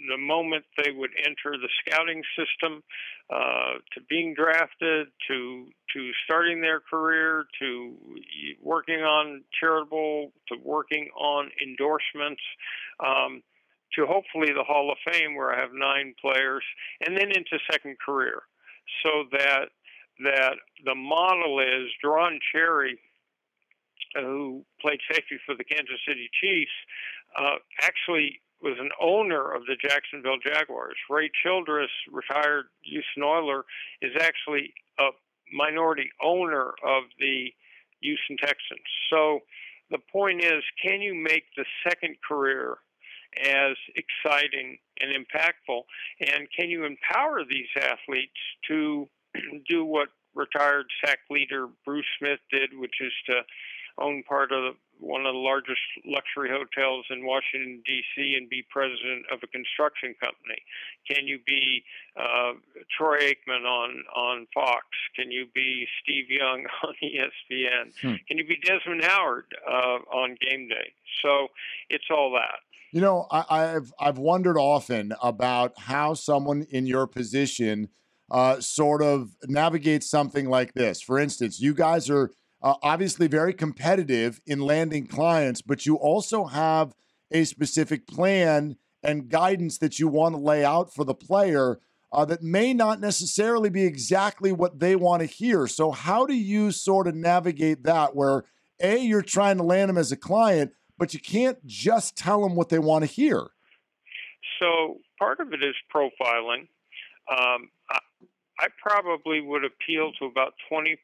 the 0.08 0.18
moment 0.18 0.66
they 0.78 0.92
would 0.92 1.12
enter 1.18 1.58
the 1.58 1.70
scouting 1.82 2.22
system, 2.38 2.84
uh, 3.30 3.80
to 3.94 4.02
being 4.10 4.34
drafted, 4.34 5.08
to 5.28 5.68
to 5.94 6.12
starting 6.24 6.62
their 6.62 6.80
career, 6.80 7.46
to 7.60 7.96
working 8.62 9.02
on 9.02 9.44
charitable, 9.60 10.32
to 10.48 10.56
working 10.64 11.10
on 11.18 11.50
endorsements, 11.62 12.42
um, 13.00 13.42
to 13.96 14.06
hopefully 14.06 14.54
the 14.54 14.64
Hall 14.64 14.92
of 14.92 14.98
Fame 15.12 15.36
where 15.36 15.54
I 15.54 15.60
have 15.60 15.72
nine 15.74 16.14
players, 16.22 16.64
and 17.06 17.18
then 17.18 17.30
into 17.30 17.58
second 17.72 17.98
career, 18.00 18.44
so 19.04 19.26
that 19.32 19.70
that 20.24 20.56
the 20.86 20.96
model 20.96 21.60
is 21.60 21.90
Deron 22.04 22.40
Cherry, 22.52 23.00
who 24.16 24.66
played 24.82 25.00
safety 25.12 25.38
for 25.46 25.56
the 25.56 25.64
Kansas 25.64 26.00
City 26.08 26.30
Chiefs, 26.42 26.72
uh, 27.38 27.56
actually 27.82 28.42
was 28.62 28.78
an 28.80 28.90
owner 29.02 29.54
of 29.54 29.64
the 29.66 29.76
Jacksonville 29.82 30.38
Jaguars. 30.44 30.98
Ray 31.10 31.30
Childress, 31.44 31.90
retired 32.12 32.66
Houston 32.84 33.24
Oiler, 33.24 33.66
is 34.02 34.12
actually 34.20 34.74
a 35.00 35.10
minority 35.54 36.10
owner 36.22 36.74
of 36.84 37.04
the 37.20 37.54
Houston 38.02 38.38
Texans. 38.38 38.86
So 39.10 39.40
the 39.90 40.00
point 40.12 40.44
is, 40.44 40.64
can 40.84 41.02
you 41.02 41.16
make 41.16 41.46
the 41.56 41.66
second 41.88 42.18
career 42.28 42.78
as 43.42 43.76
exciting 43.96 44.78
and 45.00 45.12
impactful? 45.12 45.82
And 46.20 46.48
can 46.58 46.70
you 46.70 46.86
empower 46.86 47.44
these 47.44 47.70
athletes 47.78 48.40
to 48.68 49.08
do 49.70 49.86
what 49.86 50.10
retired 50.36 50.86
sack 51.04 51.20
leader 51.30 51.68
Bruce 51.86 52.06
Smith 52.20 52.40
did, 52.52 52.78
which 52.78 52.96
is 53.02 53.14
to 53.28 53.42
own 54.02 54.24
part 54.24 54.52
of 54.52 54.76
one 55.00 55.26
of 55.26 55.34
the 55.34 55.40
largest 55.40 55.80
luxury 56.06 56.50
hotels 56.50 57.06
in 57.10 57.26
Washington 57.26 57.82
D.C. 57.86 58.36
and 58.36 58.50
be 58.50 58.66
president 58.70 59.26
of 59.32 59.40
a 59.44 59.48
construction 59.48 60.14
company? 60.20 60.60
Can 61.10 61.26
you 61.26 61.40
be 61.46 61.84
uh, 62.18 62.54
Troy 62.98 63.32
Aikman 63.32 63.66
on 63.66 64.04
on 64.16 64.48
Fox? 64.54 64.86
Can 65.16 65.32
you 65.32 65.46
be 65.54 65.88
Steve 66.04 66.30
Young 66.30 66.66
on 66.84 66.94
ESPN? 67.04 67.94
Hmm. 68.02 68.16
Can 68.28 68.38
you 68.38 68.46
be 68.46 68.58
Desmond 68.64 69.04
Howard 69.04 69.46
uh, 69.68 70.00
on 70.12 70.36
Game 70.42 70.68
Day? 70.68 70.94
So 71.24 71.48
it's 71.90 72.06
all 72.12 72.32
that. 72.34 72.60
You 72.92 73.02
know, 73.02 73.28
I, 73.30 73.68
have 73.68 73.94
I've 74.00 74.18
wondered 74.18 74.58
often 74.58 75.14
about 75.22 75.78
how 75.78 76.16
someone 76.16 76.66
in 76.72 76.88
your 76.88 77.06
position 77.06 77.90
uh, 78.32 78.60
sort 78.62 79.04
of 79.04 79.36
navigates 79.48 80.10
something 80.10 80.50
like 80.50 80.74
this. 80.74 81.00
For 81.02 81.20
instance, 81.20 81.60
you 81.60 81.76
guys 81.76 82.10
are 82.10 82.32
uh, 82.62 82.76
obviously 82.82 83.28
very 83.28 83.54
competitive 83.54 84.42
in 84.46 84.60
landing 84.60 85.08
clients, 85.08 85.62
but 85.62 85.86
you 85.86 85.96
also 85.96 86.46
have 86.46 86.94
a 87.32 87.44
specific 87.46 88.08
plan 88.08 88.76
and 89.04 89.30
guidance 89.30 89.78
that 89.78 90.00
you 90.00 90.08
want 90.08 90.36
to 90.36 90.42
lay 90.42 90.66
out 90.66 90.94
for 90.94 91.04
the 91.04 91.14
player 91.14 91.80
uh, 92.12 92.26
that 92.26 92.42
may 92.42 92.74
not 92.74 93.00
necessarily 93.00 93.70
be 93.70 93.86
exactly 93.86 94.52
what 94.52 94.80
they 94.80 94.96
want 94.96 95.22
to 95.22 95.26
hear. 95.26 95.68
So, 95.68 95.92
how 95.92 96.26
do 96.26 96.34
you 96.34 96.72
sort 96.72 97.08
of 97.08 97.16
navigate 97.16 97.84
that 97.84 98.16
where 98.16 98.44
A, 98.80 98.98
you're 98.98 99.22
trying 99.22 99.58
to 99.58 99.64
land 99.64 99.90
them 99.90 99.98
as 99.98 100.12
a 100.12 100.18
client, 100.18 100.72
but 100.98 101.14
you 101.14 101.20
can't 101.20 101.64
just 101.66 102.18
tell 102.18 102.42
them 102.42 102.56
what 102.56 102.70
they 102.70 102.80
want 102.80 103.04
to 103.04 103.12
hear? 103.12 103.48
So, 104.60 104.98
part 105.20 105.40
of 105.40 105.54
it 105.54 105.64
is 105.64 105.76
profiling. 105.94 106.68
Um, 107.32 107.70
I 108.60 108.68
probably 108.82 109.40
would 109.40 109.64
appeal 109.64 110.12
to 110.20 110.26
about 110.26 110.54
20% 110.70 110.98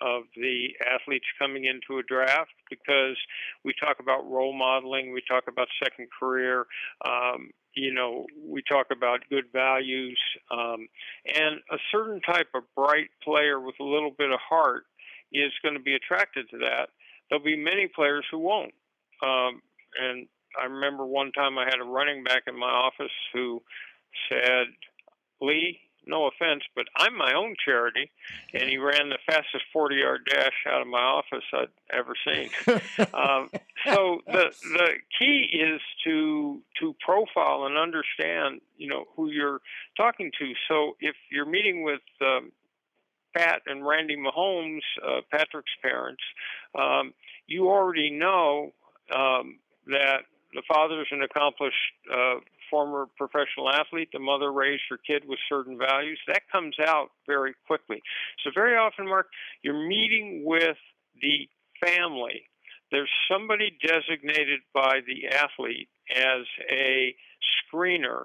of 0.00 0.24
the 0.34 0.70
athletes 0.84 1.26
coming 1.38 1.64
into 1.64 2.00
a 2.00 2.02
draft 2.02 2.50
because 2.68 3.16
we 3.64 3.72
talk 3.78 3.98
about 4.00 4.28
role 4.28 4.52
modeling, 4.52 5.12
we 5.12 5.22
talk 5.28 5.44
about 5.46 5.68
second 5.82 6.08
career, 6.18 6.66
um, 7.06 7.50
you 7.74 7.94
know, 7.94 8.26
we 8.44 8.62
talk 8.68 8.86
about 8.90 9.20
good 9.30 9.44
values, 9.52 10.18
um, 10.50 10.88
and 11.24 11.60
a 11.70 11.78
certain 11.92 12.20
type 12.20 12.48
of 12.52 12.64
bright 12.74 13.10
player 13.22 13.60
with 13.60 13.76
a 13.80 13.84
little 13.84 14.10
bit 14.10 14.32
of 14.32 14.40
heart 14.40 14.82
is 15.32 15.52
going 15.62 15.74
to 15.74 15.80
be 15.80 15.94
attracted 15.94 16.50
to 16.50 16.58
that. 16.58 16.88
There'll 17.30 17.44
be 17.44 17.56
many 17.56 17.86
players 17.86 18.24
who 18.28 18.38
won't. 18.38 18.74
Um, 19.22 19.62
and 20.00 20.26
I 20.60 20.64
remember 20.64 21.06
one 21.06 21.30
time 21.30 21.58
I 21.58 21.64
had 21.64 21.80
a 21.80 21.84
running 21.84 22.24
back 22.24 22.42
in 22.48 22.58
my 22.58 22.66
office 22.66 23.12
who 23.32 23.62
said, 24.28 24.66
Leigh, 25.40 25.78
no 26.06 26.26
offense, 26.26 26.62
but 26.74 26.86
I'm 26.96 27.16
my 27.16 27.32
own 27.34 27.54
charity, 27.64 28.10
and 28.52 28.68
he 28.68 28.76
ran 28.76 29.08
the 29.08 29.18
fastest 29.26 29.64
40 29.72 29.96
yard 29.96 30.28
dash 30.28 30.64
out 30.68 30.82
of 30.82 30.88
my 30.88 31.00
office 31.00 31.44
I'd 31.52 31.68
ever 31.90 32.14
seen. 32.26 32.50
um, 33.14 33.50
so 33.86 34.20
the 34.26 34.52
the 34.62 34.88
key 35.18 35.48
is 35.52 35.80
to 36.04 36.60
to 36.80 36.94
profile 37.04 37.66
and 37.66 37.76
understand, 37.76 38.60
you 38.76 38.88
know, 38.88 39.04
who 39.16 39.30
you're 39.30 39.60
talking 39.96 40.30
to. 40.38 40.52
So 40.68 40.96
if 41.00 41.14
you're 41.30 41.46
meeting 41.46 41.82
with 41.84 42.00
um, 42.20 42.52
Pat 43.36 43.62
and 43.66 43.86
Randy 43.86 44.16
Mahomes, 44.16 44.82
uh, 45.06 45.20
Patrick's 45.30 45.72
parents, 45.80 46.22
um, 46.78 47.14
you 47.46 47.68
already 47.68 48.10
know 48.10 48.72
um, 49.14 49.58
that 49.86 50.22
the 50.54 50.62
father's 50.68 51.08
an 51.10 51.22
accomplished 51.22 51.76
uh, 52.12 52.36
former 52.72 53.06
professional 53.18 53.68
athlete. 53.70 54.08
The 54.12 54.18
mother 54.18 54.50
raised 54.50 54.82
her 54.90 54.96
kid 54.96 55.24
with 55.28 55.38
certain 55.48 55.78
values. 55.78 56.18
That 56.26 56.42
comes 56.50 56.74
out 56.80 57.10
very 57.26 57.54
quickly. 57.66 58.02
So, 58.42 58.50
very 58.54 58.76
often, 58.76 59.06
Mark, 59.06 59.28
you're 59.62 59.86
meeting 59.86 60.42
with 60.44 60.78
the 61.20 61.48
family. 61.84 62.48
There's 62.90 63.10
somebody 63.30 63.76
designated 63.82 64.60
by 64.74 65.00
the 65.06 65.28
athlete 65.28 65.88
as 66.10 66.46
a 66.70 67.14
screener 67.72 68.24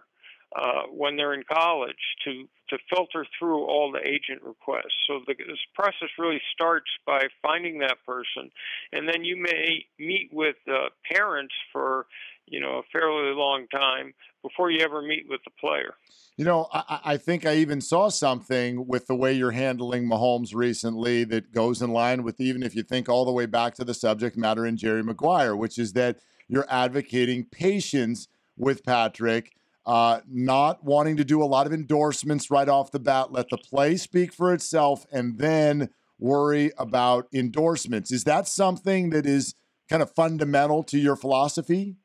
uh, 0.56 0.84
when 0.92 1.18
they're 1.18 1.34
in 1.34 1.44
college 1.52 1.96
to 2.24 2.48
to 2.70 2.78
filter 2.94 3.26
through 3.40 3.64
all 3.64 3.94
the 3.94 4.06
agent 4.06 4.42
requests. 4.44 4.96
So 5.08 5.22
the, 5.26 5.36
this 5.36 5.58
process 5.74 6.10
really 6.20 6.42
starts 6.54 6.90
by 7.06 7.28
finding 7.42 7.80
that 7.80 7.98
person, 8.06 8.52
and 8.92 9.08
then 9.08 9.24
you 9.24 9.38
may 9.38 9.86
meet 10.00 10.30
with 10.32 10.56
uh, 10.68 10.90
parents 11.10 11.54
for 11.72 12.08
you 12.46 12.60
know 12.60 12.80
a 12.80 12.84
fairly 12.92 13.34
long 13.34 13.68
time 13.68 14.14
before 14.42 14.72
you 14.72 14.80
ever 14.84 15.02
meet 15.02 15.26
with 15.30 15.42
the 15.44 15.52
player. 15.60 15.96
You 16.38 16.46
know, 16.46 16.68
I, 16.72 17.00
I, 17.04 17.18
think 17.18 17.46
I 17.46 17.56
even 17.56 17.82
saw 17.82 18.10
something 18.10 18.86
with 18.88 19.08
the 19.08 19.16
way 19.16 19.34
you're 19.34 19.52
handling 19.52 20.08
Mahomes 20.08 20.54
recently 20.54 21.24
that 21.26 21.52
goes 21.52 21.82
in 21.82 21.92
line 21.92 22.22
with 22.22 22.40
even 22.40 22.62
if 22.62 22.76
you 22.76 22.84
think 22.84 23.10
all 23.10 23.26
the 23.26 23.32
way 23.32 23.48
back 23.48 23.74
to 23.76 23.84
the 23.84 23.96
subject 23.96 24.38
matter 24.38 24.66
in 24.66 24.78
Jerry 24.78 25.04
Maguire, 25.04 25.56
which 25.56 25.80
is 25.80 25.94
that 25.94 26.20
you're 26.48 26.68
advocating 26.70 27.46
patience 27.46 28.28
with 28.56 28.86
Patrick 28.86 29.56
uh, 29.88 30.20
not 30.30 30.84
wanting 30.84 31.16
to 31.16 31.24
do 31.24 31.42
a 31.42 31.46
lot 31.46 31.66
of 31.66 31.72
endorsements 31.72 32.52
right 32.52 32.68
off 32.68 32.92
the 32.92 33.00
bat, 33.00 33.32
let 33.32 33.50
the 33.50 33.58
play 33.58 33.96
speak 33.96 34.34
for 34.34 34.54
itself, 34.54 35.06
and 35.14 35.40
then 35.40 35.90
worry 36.20 36.72
about 36.78 37.28
endorsements. 37.34 38.12
Is 38.12 38.26
that 38.26 38.50
something 38.50 39.12
that 39.12 39.26
is 39.26 39.56
kind 39.90 40.02
of 40.02 40.12
fundamental 40.12 40.84
to 40.84 41.00
your 41.00 41.16
philosophy? 41.16 41.96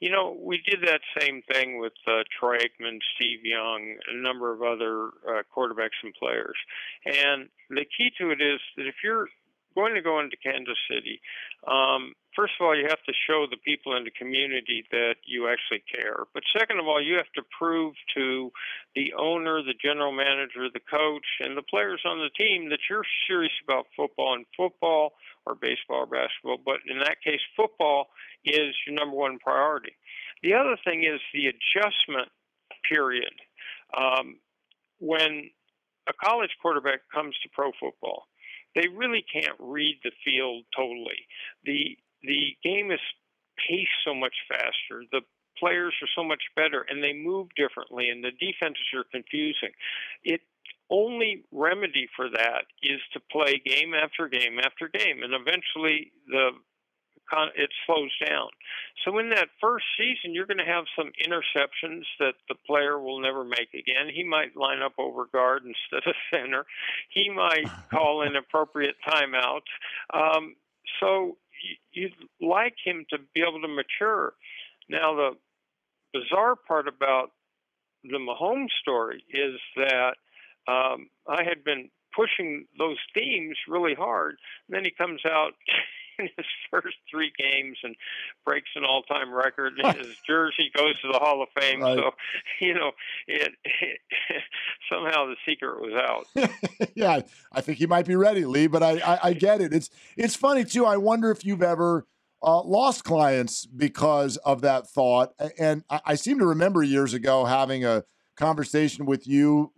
You 0.00 0.10
know, 0.10 0.38
we 0.40 0.62
did 0.66 0.80
that 0.86 1.00
same 1.20 1.42
thing 1.52 1.78
with 1.78 1.92
uh, 2.06 2.22
Troy 2.38 2.56
Aikman, 2.56 2.98
Steve 3.16 3.40
Young, 3.44 3.96
a 4.10 4.16
number 4.16 4.54
of 4.54 4.62
other 4.62 5.08
uh, 5.28 5.42
quarterbacks 5.54 5.98
and 6.02 6.14
players. 6.14 6.56
And 7.04 7.48
the 7.68 7.84
key 7.84 8.10
to 8.20 8.30
it 8.30 8.40
is 8.40 8.60
that 8.76 8.86
if 8.86 8.94
you're 9.04 9.26
going 9.74 9.94
to 9.94 10.02
go 10.02 10.20
into 10.20 10.36
Kansas 10.42 10.78
City, 10.88 11.20
um, 11.66 12.14
first 12.38 12.54
of 12.60 12.64
all, 12.64 12.76
you 12.76 12.86
have 12.88 13.02
to 13.02 13.12
show 13.26 13.46
the 13.50 13.56
people 13.64 13.96
in 13.96 14.04
the 14.04 14.14
community 14.14 14.84
that 14.92 15.16
you 15.26 15.48
actually 15.48 15.82
care. 15.90 16.22
But 16.32 16.44
second 16.56 16.78
of 16.78 16.86
all, 16.86 17.02
you 17.02 17.16
have 17.16 17.32
to 17.34 17.42
prove 17.58 17.94
to 18.14 18.52
the 18.94 19.12
owner, 19.18 19.60
the 19.60 19.74
general 19.82 20.12
manager, 20.12 20.70
the 20.72 20.86
coach, 20.88 21.26
and 21.40 21.56
the 21.56 21.66
players 21.66 22.00
on 22.06 22.18
the 22.18 22.30
team 22.38 22.70
that 22.70 22.78
you're 22.88 23.02
serious 23.26 23.52
about 23.64 23.86
football 23.96 24.34
and 24.34 24.46
football 24.56 25.14
or 25.46 25.56
baseball 25.56 26.06
or 26.06 26.06
basketball. 26.06 26.58
But 26.64 26.78
in 26.86 27.00
that 27.00 27.18
case, 27.24 27.40
football 27.56 28.06
is 28.44 28.72
your 28.86 28.94
number 28.94 29.16
one 29.16 29.40
priority. 29.40 29.96
The 30.44 30.54
other 30.54 30.78
thing 30.84 31.02
is 31.02 31.20
the 31.34 31.50
adjustment 31.50 32.28
period. 32.88 33.34
Um, 33.98 34.38
when 35.00 35.50
a 36.08 36.12
college 36.12 36.54
quarterback 36.62 37.00
comes 37.12 37.34
to 37.42 37.48
pro 37.52 37.72
football, 37.80 38.28
they 38.76 38.86
really 38.86 39.24
can't 39.32 39.56
read 39.58 39.98
the 40.04 40.12
field 40.24 40.64
totally. 40.76 41.26
The 41.64 41.98
the 42.22 42.56
game 42.62 42.90
is 42.90 43.00
paced 43.68 43.90
so 44.04 44.14
much 44.14 44.34
faster. 44.48 45.04
The 45.12 45.22
players 45.58 45.94
are 46.02 46.08
so 46.14 46.24
much 46.24 46.42
better 46.54 46.86
and 46.88 47.02
they 47.02 47.12
move 47.12 47.48
differently 47.56 48.08
and 48.08 48.22
the 48.22 48.30
defenses 48.30 48.86
are 48.94 49.04
confusing. 49.10 49.74
It 50.24 50.40
only 50.90 51.44
remedy 51.52 52.08
for 52.16 52.30
that 52.30 52.64
is 52.82 53.00
to 53.12 53.20
play 53.30 53.60
game 53.64 53.92
after 53.92 54.28
game 54.28 54.58
after 54.58 54.88
game 54.88 55.22
and 55.22 55.34
eventually 55.34 56.12
the 56.28 56.50
it 57.56 57.70
slows 57.86 58.10
down. 58.26 58.48
So 59.04 59.18
in 59.18 59.30
that 59.30 59.48
first 59.60 59.84
season, 59.98 60.34
you're 60.34 60.46
going 60.46 60.58
to 60.58 60.64
have 60.64 60.84
some 60.96 61.10
interceptions 61.22 62.04
that 62.18 62.34
the 62.48 62.54
player 62.66 62.98
will 62.98 63.20
never 63.20 63.44
make 63.44 63.74
again. 63.74 64.08
He 64.12 64.24
might 64.24 64.56
line 64.56 64.80
up 64.80 64.94
over 64.98 65.26
guard 65.26 65.62
instead 65.64 66.08
of 66.08 66.14
center. 66.32 66.64
He 67.10 67.28
might 67.28 67.66
call 67.90 68.22
inappropriate 68.22 68.96
timeouts. 69.06 69.68
Um, 70.12 70.56
so 71.00 71.36
you'd 71.92 72.12
like 72.40 72.74
him 72.84 73.04
to 73.10 73.18
be 73.34 73.40
able 73.40 73.60
to 73.60 73.68
mature. 73.68 74.34
Now, 74.88 75.14
the 75.14 75.30
bizarre 76.12 76.56
part 76.56 76.88
about 76.88 77.30
the 78.04 78.18
Mahomes 78.18 78.72
story 78.80 79.24
is 79.30 79.60
that 79.76 80.14
um, 80.66 81.08
I 81.26 81.42
had 81.44 81.64
been 81.64 81.90
pushing 82.14 82.66
those 82.78 82.96
themes 83.14 83.56
really 83.68 83.94
hard. 83.94 84.36
And 84.68 84.76
then 84.76 84.84
he 84.84 84.90
comes 84.90 85.20
out 85.26 85.52
in 86.18 86.28
his 86.36 86.46
first 86.70 86.96
three 87.10 87.32
games 87.38 87.78
and 87.82 87.94
breaks 88.44 88.68
an 88.76 88.84
all-time 88.84 89.32
record. 89.32 89.74
his 89.96 90.16
jersey 90.26 90.70
goes 90.76 91.00
to 91.00 91.08
the 91.12 91.18
Hall 91.18 91.42
of 91.42 91.48
Fame. 91.58 91.80
Right. 91.80 91.98
So, 91.98 92.10
you 92.60 92.74
know, 92.74 92.92
it, 93.26 93.52
it, 93.64 94.00
somehow 94.92 95.26
the 95.26 95.36
secret 95.46 95.80
was 95.80 95.94
out. 95.94 96.50
yeah, 96.94 97.20
I 97.52 97.60
think 97.60 97.78
he 97.78 97.86
might 97.86 98.06
be 98.06 98.16
ready, 98.16 98.44
Leigh. 98.44 98.66
But 98.66 98.82
I, 98.82 98.98
I, 98.98 99.18
I 99.28 99.32
get 99.32 99.60
it. 99.60 99.72
It's 99.72 99.90
it's 100.16 100.36
funny 100.36 100.64
too. 100.64 100.84
I 100.84 100.96
wonder 100.96 101.30
if 101.30 101.44
you've 101.44 101.62
ever. 101.62 102.06
Uh, 102.40 102.62
lost 102.62 103.02
clients 103.02 103.66
because 103.66 104.36
of 104.36 104.60
that 104.60 104.88
thought. 104.88 105.32
And 105.58 105.82
I, 105.90 106.00
I 106.06 106.14
seem 106.14 106.38
to 106.38 106.46
remember 106.46 106.84
years 106.84 107.12
ago 107.12 107.44
having 107.44 107.84
a 107.84 108.04
conversation 108.36 109.04
with 109.04 109.26
you. 109.26 109.72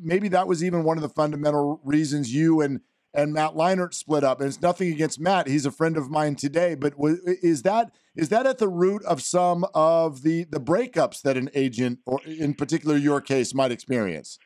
Maybe 0.00 0.28
that 0.28 0.48
was 0.48 0.64
even 0.64 0.82
one 0.82 0.96
of 0.96 1.02
the 1.02 1.10
fundamental 1.10 1.78
reasons 1.84 2.32
you 2.32 2.62
and 2.62 2.80
and 3.16 3.32
Matt 3.32 3.54
Leinart 3.54 3.94
split 3.94 4.22
up. 4.22 4.40
And 4.40 4.48
it's 4.48 4.60
nothing 4.60 4.92
against 4.92 5.18
Matt; 5.18 5.48
he's 5.48 5.66
a 5.66 5.72
friend 5.72 5.96
of 5.96 6.10
mine 6.10 6.36
today. 6.36 6.74
But 6.74 6.94
is 6.98 7.62
that 7.62 7.92
is 8.14 8.28
that 8.28 8.46
at 8.46 8.58
the 8.58 8.68
root 8.68 9.04
of 9.04 9.22
some 9.22 9.66
of 9.74 10.22
the 10.22 10.44
the 10.44 10.60
breakups 10.60 11.22
that 11.22 11.36
an 11.36 11.50
agent, 11.54 12.00
or 12.06 12.20
in 12.24 12.54
particular 12.54 12.96
your 12.96 13.20
case, 13.20 13.54
might 13.54 13.72
experience? 13.72 14.38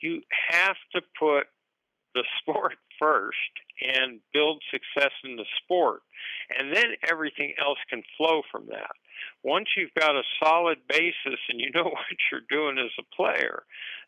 You 0.00 0.20
have 0.50 0.76
to 0.94 1.00
put 1.18 1.46
the 2.14 2.24
sport 2.40 2.74
first 2.98 3.36
and 3.80 4.20
build 4.32 4.60
success 4.72 5.12
in 5.24 5.36
the 5.36 5.44
sport, 5.62 6.00
and 6.58 6.74
then 6.74 6.86
everything 7.08 7.54
else 7.64 7.78
can 7.88 8.02
flow 8.16 8.42
from 8.50 8.66
that. 8.70 8.90
Once 9.44 9.68
you've 9.76 9.94
got 9.98 10.16
a 10.16 10.22
solid 10.42 10.78
basis 10.88 11.38
and 11.48 11.60
you 11.60 11.70
know 11.74 11.84
what 11.84 12.18
you're 12.30 12.40
doing 12.50 12.78
as 12.78 12.90
a 12.98 13.16
player, 13.16 13.62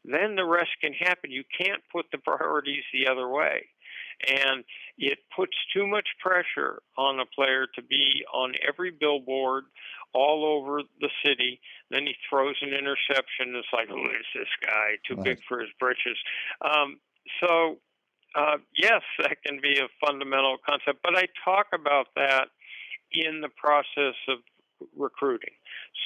then 0.04 0.34
the 0.34 0.44
rest 0.44 0.70
can 0.80 0.92
happen. 0.92 1.30
You 1.30 1.44
can't 1.56 1.82
put 1.92 2.06
the 2.10 2.18
priorities 2.18 2.82
the 2.92 3.10
other 3.10 3.28
way 3.28 3.66
and 4.26 4.64
it 4.98 5.18
puts 5.34 5.56
too 5.74 5.86
much 5.86 6.08
pressure 6.20 6.82
on 6.96 7.20
a 7.20 7.26
player 7.26 7.66
to 7.74 7.82
be 7.82 8.24
on 8.32 8.54
every 8.66 8.90
billboard 8.90 9.64
all 10.12 10.44
over 10.44 10.82
the 11.00 11.08
city. 11.24 11.60
Then 11.90 12.06
he 12.06 12.14
throws 12.28 12.56
an 12.62 12.70
interception. 12.70 13.54
It's 13.54 13.68
like, 13.72 13.88
who 13.88 14.04
is 14.06 14.26
this 14.34 14.48
guy? 14.60 14.96
Too 15.08 15.14
right. 15.16 15.24
big 15.24 15.38
for 15.48 15.60
his 15.60 15.70
britches. 15.78 16.18
Um, 16.62 16.98
so, 17.40 17.78
uh, 18.34 18.58
yes, 18.76 19.02
that 19.18 19.42
can 19.44 19.60
be 19.60 19.78
a 19.78 19.88
fundamental 20.04 20.58
concept, 20.68 21.00
but 21.02 21.16
I 21.16 21.26
talk 21.44 21.68
about 21.72 22.08
that 22.16 22.48
in 23.12 23.40
the 23.40 23.48
process 23.48 24.14
of 24.28 24.38
recruiting. 24.96 25.54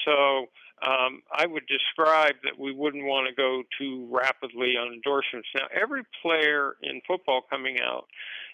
So 0.04 0.46
um, 0.82 1.22
I 1.32 1.46
would 1.46 1.66
describe 1.66 2.36
that 2.44 2.58
we 2.58 2.72
wouldn't 2.72 3.04
want 3.04 3.28
to 3.28 3.34
go 3.34 3.62
too 3.78 4.08
rapidly 4.10 4.76
on 4.76 4.92
endorsements. 4.92 5.48
Now, 5.54 5.66
every 5.74 6.02
player 6.22 6.76
in 6.82 7.00
football 7.06 7.42
coming 7.48 7.78
out 7.80 8.06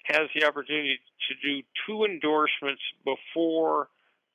has 0.04 0.28
the 0.34 0.46
opportunity 0.46 0.98
to 1.28 1.34
do 1.46 1.62
two 1.86 2.04
endorsements 2.04 2.82
before 3.04 3.88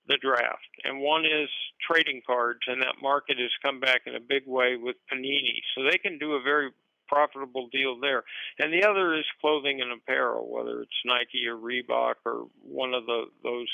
the 0.08 0.17
draft, 0.17 0.69
and 0.84 1.02
one 1.02 1.26
is 1.26 1.50
trading 1.82 2.21
cards, 2.26 2.60
and 2.67 2.82
that 2.82 3.02
market 3.02 3.39
has 3.39 3.50
come 3.63 3.80
back 3.80 4.02
in 4.06 4.15
a 4.15 4.19
big 4.19 4.43
way 4.45 4.76
with 4.76 4.95
Panini, 5.12 5.62
so 5.74 5.84
they 5.84 5.98
can 5.98 6.19
do 6.19 6.34
a 6.34 6.41
very 6.41 6.71
profitable 7.08 7.69
deal 7.71 8.00
there. 8.00 8.24
And 8.60 8.74
the 8.74 8.88
other 8.88 9.15
is 9.15 9.26
clothing 9.41 9.82
and 9.82 9.91
apparel, 9.91 10.48
whether 10.50 10.82
it's 10.82 10.91
Nike 11.06 11.48
or 11.48 11.56
Reebok 11.56 12.15
or 12.26 12.48
one 12.63 12.93
of 12.93 13.06
the 13.06 13.26
those. 13.43 13.67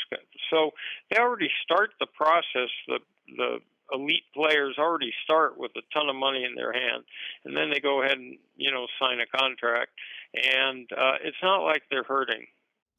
So 0.49 0.71
they 1.09 1.19
already 1.19 1.49
start 1.63 1.91
the 1.99 2.07
process. 2.07 2.69
The 2.87 2.99
the 3.37 3.59
elite 3.93 4.23
players 4.33 4.75
already 4.77 5.13
start 5.23 5.57
with 5.57 5.71
a 5.75 5.81
ton 5.93 6.09
of 6.09 6.15
money 6.15 6.43
in 6.43 6.55
their 6.55 6.73
hand, 6.73 7.03
and 7.45 7.55
then 7.55 7.69
they 7.71 7.79
go 7.79 8.01
ahead 8.01 8.17
and 8.17 8.37
you 8.55 8.71
know 8.71 8.87
sign 8.99 9.19
a 9.19 9.37
contract, 9.37 9.91
and 10.33 10.89
uh, 10.91 11.17
it's 11.23 11.37
not 11.41 11.63
like 11.63 11.83
they're 11.89 12.03
hurting. 12.03 12.45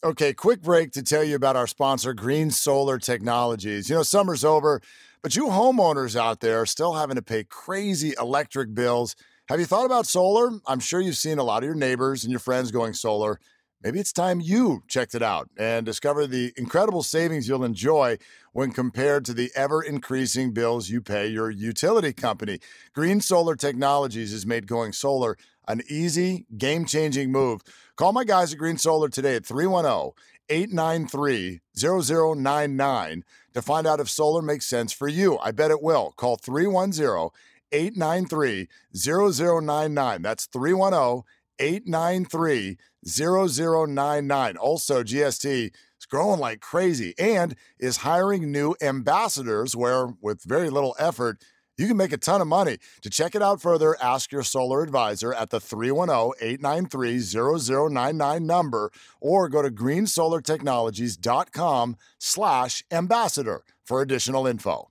Okay, 0.04 0.32
quick 0.32 0.62
break 0.62 0.90
to 0.92 1.02
tell 1.02 1.22
you 1.22 1.36
about 1.36 1.54
our 1.54 1.68
sponsor, 1.68 2.12
Green 2.12 2.50
Solar 2.50 2.98
Technologies. 2.98 3.88
You 3.88 3.94
know, 3.94 4.02
summer's 4.02 4.44
over, 4.44 4.80
but 5.22 5.36
you 5.36 5.46
homeowners 5.46 6.16
out 6.16 6.40
there 6.40 6.60
are 6.60 6.66
still 6.66 6.94
having 6.94 7.14
to 7.14 7.22
pay 7.22 7.44
crazy 7.44 8.12
electric 8.18 8.74
bills. 8.74 9.14
Have 9.48 9.60
you 9.60 9.66
thought 9.66 9.86
about 9.86 10.06
solar? 10.06 10.58
I'm 10.66 10.80
sure 10.80 11.00
you've 11.00 11.16
seen 11.16 11.38
a 11.38 11.44
lot 11.44 11.62
of 11.62 11.66
your 11.66 11.76
neighbors 11.76 12.24
and 12.24 12.32
your 12.32 12.40
friends 12.40 12.72
going 12.72 12.94
solar. 12.94 13.38
Maybe 13.82 13.98
it's 13.98 14.12
time 14.12 14.40
you 14.40 14.84
checked 14.86 15.14
it 15.16 15.22
out 15.22 15.50
and 15.56 15.84
discover 15.84 16.26
the 16.28 16.52
incredible 16.56 17.02
savings 17.02 17.48
you'll 17.48 17.64
enjoy 17.64 18.18
when 18.52 18.70
compared 18.70 19.24
to 19.24 19.34
the 19.34 19.50
ever 19.56 19.82
increasing 19.82 20.52
bills 20.52 20.88
you 20.88 21.00
pay 21.00 21.26
your 21.26 21.50
utility 21.50 22.12
company. 22.12 22.60
Green 22.94 23.20
Solar 23.20 23.56
Technologies 23.56 24.30
has 24.30 24.46
made 24.46 24.68
going 24.68 24.92
solar 24.92 25.36
an 25.66 25.82
easy, 25.88 26.46
game 26.56 26.84
changing 26.84 27.32
move. 27.32 27.60
Call 27.96 28.12
my 28.12 28.24
guys 28.24 28.52
at 28.52 28.58
Green 28.58 28.78
Solar 28.78 29.08
today 29.08 29.34
at 29.34 29.46
310 29.46 30.12
893 30.48 31.60
0099 31.76 33.24
to 33.54 33.62
find 33.62 33.86
out 33.86 34.00
if 34.00 34.08
solar 34.08 34.42
makes 34.42 34.66
sense 34.66 34.92
for 34.92 35.08
you. 35.08 35.38
I 35.38 35.50
bet 35.50 35.72
it 35.72 35.82
will. 35.82 36.12
Call 36.16 36.36
310 36.36 37.30
893 37.72 38.68
0099. 38.94 40.22
That's 40.22 40.46
310 40.46 41.22
893 41.62 42.76
0099. 43.06 44.56
Also, 44.56 45.04
GST 45.04 45.66
is 45.66 46.06
growing 46.10 46.40
like 46.40 46.60
crazy 46.60 47.14
and 47.18 47.54
is 47.78 47.98
hiring 47.98 48.50
new 48.50 48.74
ambassadors 48.82 49.76
where, 49.76 50.08
with 50.20 50.42
very 50.42 50.70
little 50.70 50.96
effort, 50.98 51.40
you 51.78 51.86
can 51.86 51.96
make 51.96 52.12
a 52.12 52.18
ton 52.18 52.40
of 52.40 52.48
money. 52.48 52.78
To 53.02 53.10
check 53.10 53.36
it 53.36 53.42
out 53.42 53.62
further, 53.62 53.96
ask 54.02 54.32
your 54.32 54.42
solar 54.42 54.82
advisor 54.82 55.32
at 55.32 55.50
the 55.50 55.58
310-893-0099 55.58 58.42
number 58.42 58.90
or 59.20 59.48
go 59.48 59.62
to 59.62 59.70
greensolartechnologies.com 59.70 61.96
slash 62.18 62.82
ambassador 62.90 63.62
for 63.84 64.02
additional 64.02 64.46
info. 64.46 64.90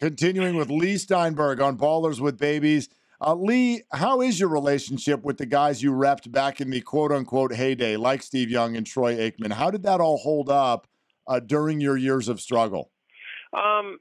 Continuing 0.00 0.56
with 0.56 0.70
Leigh 0.70 0.96
Steinberg 0.96 1.60
on 1.60 1.76
Ballers 1.76 2.18
with 2.20 2.38
Babies– 2.38 2.88
uh, 3.24 3.34
Leigh, 3.34 3.82
how 3.92 4.20
is 4.20 4.40
your 4.40 4.48
relationship 4.48 5.22
with 5.22 5.38
the 5.38 5.46
guys 5.46 5.82
you 5.82 5.92
repped 5.92 6.30
back 6.32 6.60
in 6.60 6.70
the 6.70 6.80
quote 6.80 7.12
unquote 7.12 7.54
heyday, 7.54 7.96
like 7.96 8.22
Steve 8.22 8.50
Young 8.50 8.76
and 8.76 8.84
Troy 8.84 9.16
Aikman? 9.16 9.52
How 9.52 9.70
did 9.70 9.84
that 9.84 10.00
all 10.00 10.18
hold 10.18 10.50
up 10.50 10.88
uh, 11.28 11.38
during 11.38 11.80
your 11.80 11.96
years 11.96 12.28
of 12.28 12.40
struggle? 12.40 12.90
Um, 13.52 13.98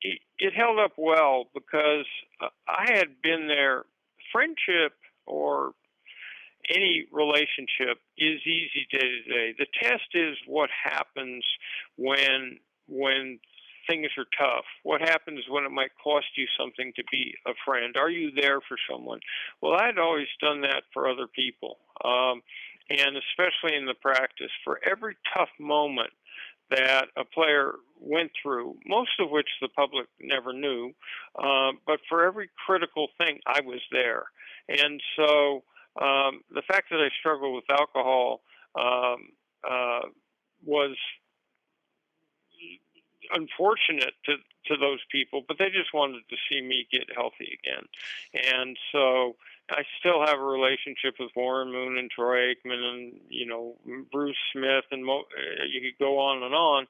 it, 0.00 0.18
it 0.38 0.54
held 0.54 0.78
up 0.78 0.92
well 0.96 1.44
because 1.52 2.06
uh, 2.40 2.48
I 2.66 2.92
had 2.94 3.20
been 3.22 3.48
there. 3.48 3.84
Friendship 4.32 4.94
or 5.26 5.72
any 6.74 7.04
relationship 7.12 7.98
is 8.16 8.40
easy 8.46 8.86
day 8.90 8.98
to 8.98 9.22
day. 9.30 9.54
The 9.58 9.66
test 9.82 10.08
is 10.14 10.36
what 10.46 10.70
happens 10.84 11.44
when 11.96 12.58
when 12.88 13.38
things 13.88 14.08
are 14.18 14.26
tough? 14.38 14.64
What 14.82 15.00
happens 15.00 15.44
when 15.48 15.64
it 15.64 15.70
might 15.70 15.90
cost 16.02 16.26
you 16.36 16.46
something 16.58 16.92
to 16.96 17.02
be 17.10 17.34
a 17.46 17.52
friend? 17.64 17.96
Are 17.96 18.10
you 18.10 18.30
there 18.30 18.60
for 18.60 18.76
someone? 18.90 19.20
Well, 19.60 19.74
I'd 19.74 19.98
always 19.98 20.28
done 20.40 20.62
that 20.62 20.84
for 20.92 21.08
other 21.08 21.26
people, 21.26 21.78
um, 22.04 22.42
and 22.90 23.16
especially 23.16 23.76
in 23.76 23.86
the 23.86 23.94
practice. 23.94 24.50
For 24.64 24.80
every 24.84 25.16
tough 25.36 25.50
moment 25.58 26.10
that 26.70 27.06
a 27.16 27.24
player 27.24 27.74
went 28.00 28.30
through, 28.42 28.76
most 28.86 29.12
of 29.20 29.30
which 29.30 29.48
the 29.60 29.68
public 29.68 30.06
never 30.20 30.52
knew. 30.52 30.92
Uh, 31.38 31.72
but 31.86 32.00
for 32.08 32.24
every 32.26 32.50
critical 32.66 33.08
thing, 33.18 33.38
I 33.46 33.60
was 33.60 33.80
there. 33.92 34.24
And 34.68 35.00
so 35.16 35.62
um, 36.00 36.40
the 36.50 36.62
fact 36.66 36.88
that 36.90 37.00
I 37.00 37.08
struggled 37.20 37.54
with 37.54 37.70
alcohol 37.70 38.40
um, 38.74 39.28
uh, 39.68 40.08
was 40.64 40.96
unfortunate 43.32 44.14
to 44.26 44.36
to 44.66 44.76
those 44.76 45.00
people, 45.10 45.42
but 45.46 45.58
they 45.58 45.70
just 45.70 45.92
wanted 45.92 46.22
to 46.30 46.36
see 46.48 46.60
me 46.60 46.86
get 46.92 47.08
healthy 47.14 47.58
again. 47.58 47.84
And 48.32 48.76
so 48.92 49.34
I 49.70 49.82
still 49.98 50.24
have 50.24 50.38
a 50.38 50.44
relationship 50.44 51.14
with 51.18 51.30
Warren 51.34 51.72
Moon 51.72 51.98
and 51.98 52.10
Troy 52.10 52.54
Aikman 52.54 52.78
and 52.78 53.20
you 53.28 53.46
know 53.46 53.76
Bruce 54.10 54.36
Smith 54.52 54.84
and 54.90 55.04
Mo- 55.04 55.24
you 55.68 55.80
could 55.80 55.98
go 55.98 56.18
on 56.18 56.42
and 56.42 56.54
on. 56.54 56.86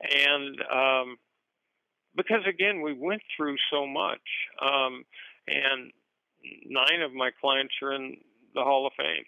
And 0.00 0.60
um, 0.70 1.16
because 2.14 2.46
again, 2.46 2.82
we 2.82 2.92
went 2.92 3.22
through 3.36 3.56
so 3.70 3.86
much, 3.86 4.20
um, 4.60 5.04
and 5.46 5.92
nine 6.66 7.02
of 7.02 7.12
my 7.12 7.30
clients 7.40 7.74
are 7.82 7.92
in 7.92 8.18
the 8.54 8.62
Hall 8.62 8.86
of 8.86 8.92
Fame. 8.96 9.24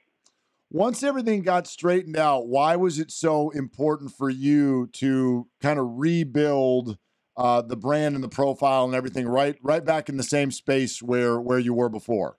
Once 0.71 1.03
everything 1.03 1.43
got 1.43 1.67
straightened 1.67 2.17
out, 2.17 2.47
why 2.47 2.77
was 2.77 2.99
it 2.99 3.11
so 3.11 3.49
important 3.51 4.13
for 4.13 4.29
you 4.29 4.87
to 4.93 5.47
kind 5.63 5.79
of 5.79 5.87
rebuild 5.93 6.99
uh, 7.39 7.63
the 7.63 7.77
brand 7.77 8.15
and 8.15 8.23
the 8.23 8.29
profile 8.29 8.85
and 8.85 8.95
everything 8.95 9.27
right 9.27 9.57
right 9.63 9.85
back 9.85 10.09
in 10.09 10.17
the 10.17 10.23
same 10.23 10.51
space 10.51 11.03
where 11.03 11.41
where 11.41 11.59
you 11.59 11.73
were 11.73 11.89
before? 11.89 12.37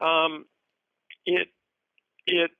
Um, 0.00 0.44
it 1.24 1.48
it 2.26 2.50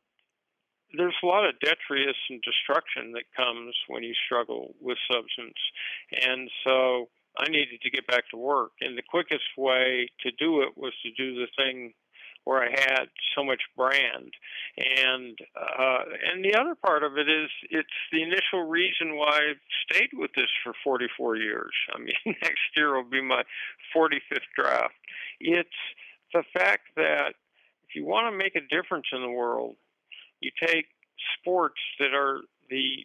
there's 0.97 1.17
a 1.23 1.27
lot 1.27 1.47
of 1.47 1.61
detritus 1.61 2.17
and 2.31 2.43
destruction 2.43 3.13
that 3.13 3.25
comes 3.37 3.75
when 3.89 4.03
you 4.03 4.15
struggle 4.25 4.75
with 4.81 4.97
substance, 5.13 5.59
and 6.27 6.51
so 6.65 7.11
I 7.39 7.51
needed 7.51 7.83
to 7.83 7.91
get 7.91 8.07
back 8.07 8.25
to 8.31 8.39
work, 8.39 8.73
and 8.81 8.97
the 8.97 9.03
quickest 9.03 9.45
way 9.59 10.09
to 10.21 10.31
do 10.39 10.63
it 10.63 10.71
was 10.75 10.95
to 11.03 11.11
do 11.13 11.35
the 11.35 11.49
thing 11.57 11.93
where 12.45 12.63
I 12.63 12.71
had 12.71 13.07
so 13.37 13.45
much 13.45 13.61
brand, 13.77 14.33
and 14.77 15.39
uh, 15.57 16.05
and 16.33 16.45
the 16.45 16.55
other 16.55 16.75
part 16.75 17.05
of 17.05 17.19
it 17.19 17.29
is 17.29 17.51
it's 17.71 17.89
the 18.13 18.23
initial 18.23 18.69
reason 18.69 19.17
why 19.17 19.29
I 19.29 19.53
stayed 19.91 20.11
with 20.13 20.31
this 20.35 20.51
for 20.65 20.73
44 20.83 21.37
years. 21.37 21.73
I 21.95 21.99
mean, 21.99 22.15
next 22.27 22.77
year 22.77 22.97
will 22.97 23.09
be 23.09 23.23
my 23.23 23.43
45th 23.95 24.41
draft. 24.57 24.95
It's 25.39 25.69
the 26.33 26.45
fact 26.53 26.89
that 26.97 27.35
if 27.89 27.95
you 27.95 28.05
want 28.07 28.33
to 28.33 28.37
make 28.37 28.57
a 28.57 28.61
difference 28.61 29.07
in 29.13 29.23
the 29.23 29.31
world, 29.31 29.77
you 30.41 30.51
take 30.65 30.87
sports 31.39 31.81
that 31.99 32.15
are 32.15 32.41
the 32.71 33.05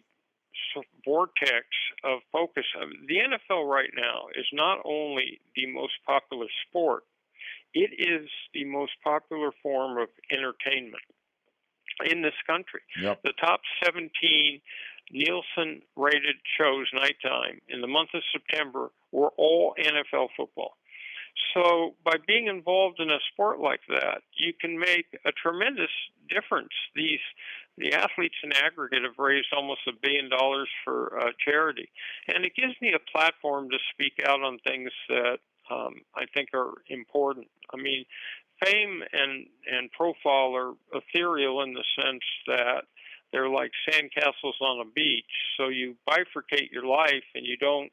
vortex 1.04 1.66
of 2.04 2.20
focus. 2.32 2.64
The 3.08 3.16
NFL 3.16 3.68
right 3.68 3.90
now 3.96 4.28
is 4.34 4.46
not 4.52 4.78
only 4.84 5.40
the 5.54 5.66
most 5.72 5.94
popular 6.06 6.46
sport, 6.68 7.04
it 7.76 7.92
is 7.98 8.28
the 8.54 8.64
most 8.64 8.92
popular 9.04 9.50
form 9.62 9.98
of 9.98 10.08
entertainment 10.32 11.04
in 12.06 12.22
this 12.22 12.34
country. 12.46 12.80
Yep. 13.02 13.20
The 13.22 13.34
top 13.38 13.60
17 13.84 14.10
Nielsen 15.12 15.82
rated 15.94 16.36
shows 16.58 16.86
nighttime 16.94 17.60
in 17.68 17.82
the 17.82 17.86
month 17.86 18.10
of 18.14 18.22
September 18.32 18.90
were 19.12 19.30
all 19.36 19.74
NFL 19.78 20.28
football. 20.36 20.76
So, 21.52 21.94
by 22.02 22.16
being 22.26 22.46
involved 22.46 22.98
in 22.98 23.10
a 23.10 23.18
sport 23.30 23.60
like 23.60 23.82
that, 23.88 24.22
you 24.38 24.54
can 24.58 24.78
make 24.78 25.06
a 25.26 25.32
tremendous 25.32 25.92
difference. 26.30 26.72
These 26.94 27.20
the 27.76 27.92
athletes 27.92 28.36
in 28.42 28.52
aggregate 28.52 29.02
have 29.02 29.18
raised 29.18 29.48
almost 29.54 29.80
a 29.86 29.92
billion 30.00 30.30
dollars 30.30 30.68
for 30.82 31.20
uh, 31.20 31.32
charity, 31.44 31.90
and 32.26 32.46
it 32.46 32.56
gives 32.56 32.72
me 32.80 32.94
a 32.94 33.12
platform 33.12 33.68
to 33.68 33.76
speak 33.92 34.14
out 34.26 34.40
on 34.40 34.58
things 34.66 34.90
that 35.10 35.38
um, 35.70 35.94
I 36.14 36.24
think 36.34 36.50
are 36.54 36.74
important. 36.88 37.48
I 37.72 37.76
mean, 37.76 38.04
fame 38.64 39.02
and 39.12 39.46
and 39.70 39.90
profile 39.92 40.54
are 40.54 40.72
ethereal 40.92 41.62
in 41.62 41.74
the 41.74 41.84
sense 42.00 42.22
that 42.46 42.82
they're 43.32 43.48
like 43.48 43.72
sandcastles 43.88 44.60
on 44.60 44.86
a 44.86 44.90
beach. 44.94 45.24
So 45.56 45.68
you 45.68 45.96
bifurcate 46.08 46.70
your 46.70 46.86
life 46.86 47.24
and 47.34 47.44
you 47.44 47.56
don't 47.56 47.90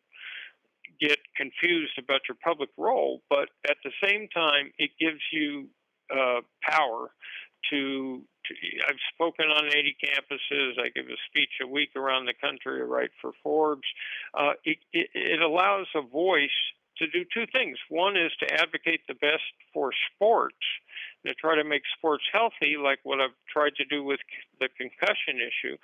get 1.02 1.18
confused 1.36 1.98
about 1.98 2.22
your 2.30 2.38
public 2.44 2.70
role, 2.78 3.22
but 3.30 3.50
at 3.70 3.78
the 3.84 3.92
same 4.04 4.28
time, 4.34 4.72
it 4.78 4.92
gives 5.00 5.20
you 5.32 5.68
uh, 6.12 6.42
power 6.62 7.12
to, 7.72 8.22
to. 8.46 8.54
I've 8.88 9.02
spoken 9.14 9.48
on 9.48 9.68
80 9.68 9.96
campuses. 10.04 10.80
I 10.80 10.90
give 10.96 11.06
a 11.06 11.18
speech 11.30 11.50
a 11.62 11.68
week 11.68 11.90
around 11.96 12.26
the 12.26 12.34
country. 12.40 12.82
I 12.82 12.86
write 12.86 13.12
for 13.22 13.32
Forbes. 13.42 13.88
Uh, 14.34 14.54
it, 14.64 14.78
it, 14.92 15.10
it 15.14 15.42
allows 15.42 15.88
a 15.96 16.02
voice 16.02 16.50
to 16.98 17.08
do 17.08 17.26
two 17.34 17.46
things. 17.52 17.78
One 17.90 18.16
is 18.16 18.32
to 18.40 18.54
advocate 18.54 19.02
the 19.08 19.16
best 19.16 19.44
for 19.74 19.92
sports, 20.14 20.58
to 21.26 21.34
try 21.34 21.56
to 21.56 21.64
make 21.64 21.84
sports 21.98 22.24
healthy, 22.32 22.76
like 22.82 23.00
what 23.04 23.20
I've 23.20 23.36
tried 23.50 23.76
to 23.78 23.86
do 23.86 24.04
with 24.04 24.20
the 24.60 24.70
concussion 24.78 25.40
issue. 25.42 25.78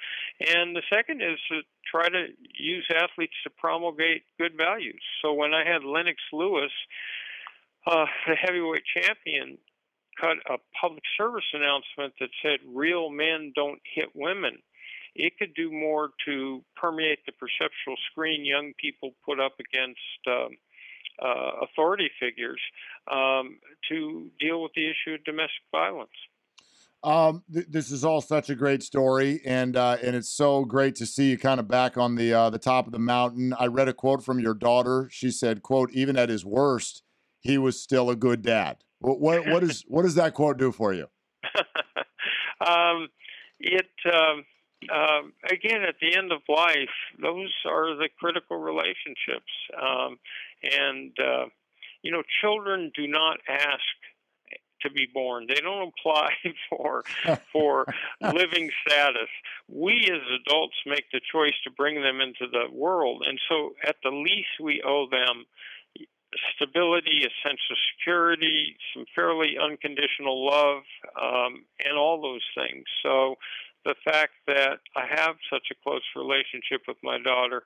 And 0.56 0.76
the 0.76 0.84
second 0.92 1.22
is 1.22 1.40
to 1.50 1.62
try 1.90 2.10
to 2.10 2.28
use 2.58 2.88
athletes 2.96 3.36
to 3.44 3.50
promulgate 3.50 4.24
good 4.38 4.56
values. 4.58 5.02
So 5.22 5.34
when 5.34 5.54
I 5.54 5.64
had 5.66 5.84
Lennox 5.84 6.18
Lewis, 6.32 6.72
uh, 7.88 8.06
the 8.28 8.36
heavyweight 8.36 8.84
champion, 8.96 9.58
cut 10.20 10.38
a 10.50 10.58
public 10.80 11.04
service 11.18 11.48
announcement 11.54 12.14
that 12.20 12.30
said, 12.44 12.60
Real 12.68 13.10
men 13.10 13.54
don't 13.56 13.80
hit 13.96 14.10
women 14.14 14.60
it 15.16 15.38
could 15.38 15.54
do 15.54 15.72
more 15.72 16.12
to 16.26 16.64
permeate 16.76 17.26
the 17.26 17.32
perceptual 17.34 17.96
screen 18.12 18.46
young 18.46 18.74
people 18.78 19.12
put 19.26 19.40
up 19.40 19.54
against 19.60 20.00
um, 20.28 20.58
uh, 21.24 21.66
authority 21.66 22.10
figures 22.20 22.62
um, 23.12 23.60
to 23.90 24.30
deal 24.40 24.62
with 24.62 24.72
the 24.76 24.86
issue 24.86 25.16
of 25.16 25.24
domestic 25.24 25.64
violence. 25.72 26.10
Um, 27.02 27.44
th- 27.54 27.68
this 27.70 27.92
is 27.92 28.04
all 28.04 28.20
such 28.20 28.50
a 28.50 28.56
great 28.56 28.84
story, 28.84 29.42
and 29.46 29.78
uh, 29.78 29.98
and 30.04 30.16
it's 30.16 30.30
so 30.30 30.66
great 30.66 30.96
to 30.96 31.06
see 31.06 31.30
you 31.30 31.38
kind 31.38 31.60
of 31.60 31.68
back 31.68 31.98
on 31.98 32.16
the 32.16 32.34
uh, 32.34 32.50
the 32.50 32.60
top 32.60 32.88
of 32.88 32.92
the 32.92 33.00
mountain. 33.00 33.54
I 33.58 33.68
read 33.68 33.88
a 33.88 33.94
quote 33.94 34.24
from 34.24 34.40
your 34.40 34.54
daughter. 34.54 35.08
She 35.12 35.32
said, 35.32 35.64
"quote 35.64 35.92
Even 35.94 36.18
at 36.18 36.28
his 36.28 36.44
worst, 36.44 37.04
he 37.40 37.58
was 37.58 37.82
still 37.82 38.10
a 38.10 38.18
good 38.18 38.42
dad." 38.42 38.84
What 39.00 39.22
what, 39.22 39.48
what 39.48 39.64
is 39.64 39.86
what 39.88 40.02
does 40.02 40.16
that 40.16 40.34
quote 40.34 40.58
do 40.58 40.74
for 40.74 40.94
you? 40.94 41.08
um, 42.68 43.08
it 43.62 43.90
um, 44.06 44.44
um, 44.92 45.34
again, 45.52 45.84
at 45.84 45.96
the 46.02 46.16
end 46.16 46.32
of 46.32 46.42
life, 46.48 46.96
those 47.22 47.54
are 47.66 47.96
the 47.96 48.10
critical 48.20 48.58
relationships. 48.58 49.52
Um, 49.80 50.20
and, 50.64 51.12
uh, 51.20 51.46
you 52.02 52.12
know, 52.12 52.24
children 52.42 52.92
do 52.96 53.08
not 53.08 53.40
ask 53.48 53.84
to 54.82 54.90
be 54.90 55.08
born. 55.14 55.48
They 55.48 55.62
don't 55.62 55.94
apply 56.00 56.30
for 56.70 57.04
for 57.52 57.86
living 58.22 58.70
status. 58.88 59.30
We 59.68 60.10
as 60.12 60.22
adults 60.42 60.76
make 60.86 61.06
the 61.12 61.22
choice 61.32 61.56
to 61.66 61.72
bring 61.72 62.02
them 62.02 62.22
into 62.22 62.48
the 62.52 62.72
world, 62.72 63.24
and 63.28 63.40
so 63.50 63.72
at 63.86 63.98
the 64.04 64.12
least 64.12 64.60
we 64.62 64.82
owe 64.86 65.08
them 65.10 65.46
stability, 66.56 67.26
a 67.26 67.48
sense 67.48 67.60
of 67.72 67.78
security, 67.98 68.76
some 68.94 69.06
fairly 69.16 69.58
unconditional 69.62 70.46
love, 70.46 70.84
um, 71.20 71.66
and 71.84 71.98
all 71.98 72.22
those 72.22 72.46
things. 72.56 72.84
So 73.04 73.36
the 73.86 73.96
fact 74.04 74.34
that 74.48 74.80
I 74.96 75.06
have 75.10 75.36
such 75.52 75.68
a 75.72 75.76
close 75.84 76.04
relationship 76.16 76.82
with 76.88 76.98
my 77.04 77.18
daughter. 77.20 77.64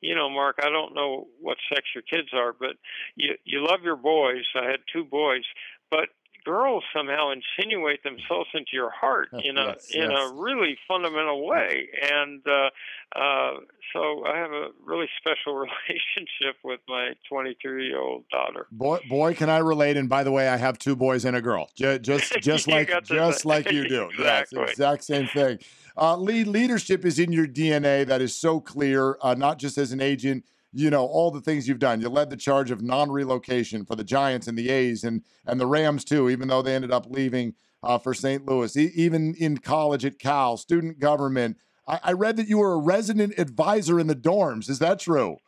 You 0.00 0.14
know, 0.14 0.30
Mark, 0.30 0.58
I 0.62 0.70
don't 0.70 0.94
know 0.94 1.26
what 1.40 1.58
sex 1.68 1.82
your 1.94 2.02
kids 2.02 2.28
are, 2.32 2.54
but 2.58 2.76
you 3.16 3.34
you 3.44 3.66
love 3.66 3.80
your 3.82 3.96
boys. 3.96 4.44
I 4.54 4.64
had 4.64 4.80
two 4.92 5.04
boys, 5.04 5.44
but 5.90 6.08
girls 6.44 6.84
somehow 6.94 7.30
insinuate 7.30 8.02
themselves 8.02 8.48
into 8.54 8.70
your 8.72 8.90
heart 8.90 9.28
in 9.44 9.56
a 9.56 9.66
yes, 9.66 9.90
in 9.92 10.10
yes. 10.10 10.18
a 10.18 10.34
really 10.34 10.76
fundamental 10.86 11.46
way. 11.46 11.88
And 12.10 12.42
uh 12.46 12.70
uh 13.18 13.52
so 13.92 14.24
i 14.24 14.36
have 14.36 14.52
a 14.52 14.68
really 14.84 15.08
special 15.18 15.54
relationship 15.88 16.56
with 16.62 16.80
my 16.88 17.12
23 17.28 17.86
year 17.86 17.98
old 17.98 18.24
daughter. 18.30 18.66
Boy 18.70 18.98
boy 19.08 19.34
can 19.34 19.50
i 19.50 19.58
relate. 19.58 19.96
And 19.96 20.08
by 20.08 20.24
the 20.24 20.32
way 20.32 20.48
i 20.48 20.56
have 20.56 20.78
two 20.78 20.96
boys 20.96 21.24
and 21.24 21.36
a 21.36 21.42
girl. 21.42 21.68
Just 21.76 22.02
just, 22.02 22.32
just 22.40 22.68
like 22.68 22.92
just 23.04 23.44
like 23.44 23.70
you 23.70 23.88
do. 23.88 24.08
Exactly. 24.10 24.60
yes 24.60 24.70
exact 24.70 25.04
same 25.04 25.26
thing. 25.26 25.58
Uh 25.96 26.16
lead 26.16 26.46
leadership 26.46 27.04
is 27.04 27.18
in 27.18 27.32
your 27.32 27.46
dna 27.46 28.06
that 28.06 28.20
is 28.20 28.36
so 28.36 28.60
clear 28.60 29.16
uh, 29.22 29.34
not 29.34 29.58
just 29.58 29.78
as 29.78 29.92
an 29.92 30.00
agent 30.00 30.44
you 30.72 30.90
know 30.90 31.04
all 31.04 31.30
the 31.30 31.40
things 31.40 31.66
you've 31.66 31.78
done. 31.78 32.00
You 32.00 32.08
led 32.08 32.30
the 32.30 32.36
charge 32.36 32.70
of 32.70 32.82
non-relocation 32.82 33.84
for 33.84 33.96
the 33.96 34.04
Giants 34.04 34.46
and 34.46 34.56
the 34.56 34.70
A's 34.70 35.04
and 35.04 35.22
and 35.46 35.60
the 35.60 35.66
Rams 35.66 36.04
too, 36.04 36.28
even 36.30 36.48
though 36.48 36.62
they 36.62 36.74
ended 36.74 36.92
up 36.92 37.06
leaving 37.08 37.54
uh, 37.82 37.98
for 37.98 38.14
St. 38.14 38.46
Louis. 38.46 38.76
E- 38.76 38.92
even 38.94 39.34
in 39.34 39.58
college 39.58 40.04
at 40.04 40.18
Cal, 40.18 40.56
student 40.56 40.98
government. 40.98 41.56
I-, 41.86 42.00
I 42.04 42.12
read 42.12 42.36
that 42.36 42.48
you 42.48 42.58
were 42.58 42.72
a 42.72 42.78
resident 42.78 43.34
advisor 43.38 43.98
in 43.98 44.06
the 44.06 44.16
dorms. 44.16 44.68
Is 44.68 44.78
that 44.78 45.00
true? 45.00 45.38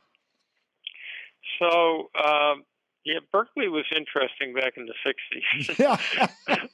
So. 1.59 2.11
Um, 2.23 2.65
yeah, 3.05 3.19
Berkeley 3.33 3.69
was 3.69 3.85
interesting 3.97 4.55
back 4.55 4.75
in 4.77 4.87
the 4.87 4.95
60s. 5.05 5.77
Yeah. 5.77 5.97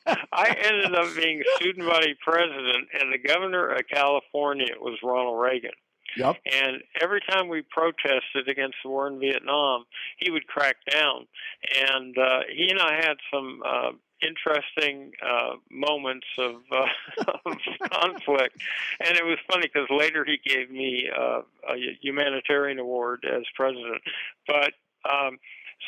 I 0.32 0.54
ended 0.62 0.94
up 0.94 1.16
being 1.16 1.42
student 1.56 1.88
body 1.88 2.14
president, 2.22 2.88
and 3.00 3.11
the 3.11 3.18
governor 3.18 3.70
of 3.70 3.80
California 3.90 4.74
was 4.78 4.98
Ronald 5.02 5.40
Reagan. 5.40 5.70
Yep. 6.16 6.37
And 6.47 6.83
every 7.01 7.21
time 7.29 7.49
we 7.49 7.62
protested 7.62 8.49
against 8.49 8.77
the 8.83 8.90
war 8.90 9.09
in 9.09 9.18
Vietnam, 9.18 9.85
he 10.18 10.31
would 10.31 10.47
crack 10.47 10.77
down. 10.90 11.27
And 11.87 12.16
uh, 12.16 12.40
he 12.53 12.71
and 12.71 12.81
I 12.81 12.94
had 12.94 13.16
some 13.33 13.62
uh, 13.64 13.90
interesting 14.23 15.12
uh, 15.23 15.57
moments 15.71 16.27
of, 16.38 16.55
uh, 16.73 16.87
of 17.47 17.57
conflict. 17.90 18.61
And 19.05 19.16
it 19.16 19.25
was 19.25 19.38
funny 19.51 19.68
because 19.73 19.88
later 19.90 20.25
he 20.25 20.38
gave 20.44 20.71
me 20.71 21.09
uh, 21.16 21.42
a 21.68 21.77
humanitarian 22.01 22.79
award 22.79 23.25
as 23.31 23.42
president. 23.55 24.03
But 24.47 24.73
um, 25.09 25.38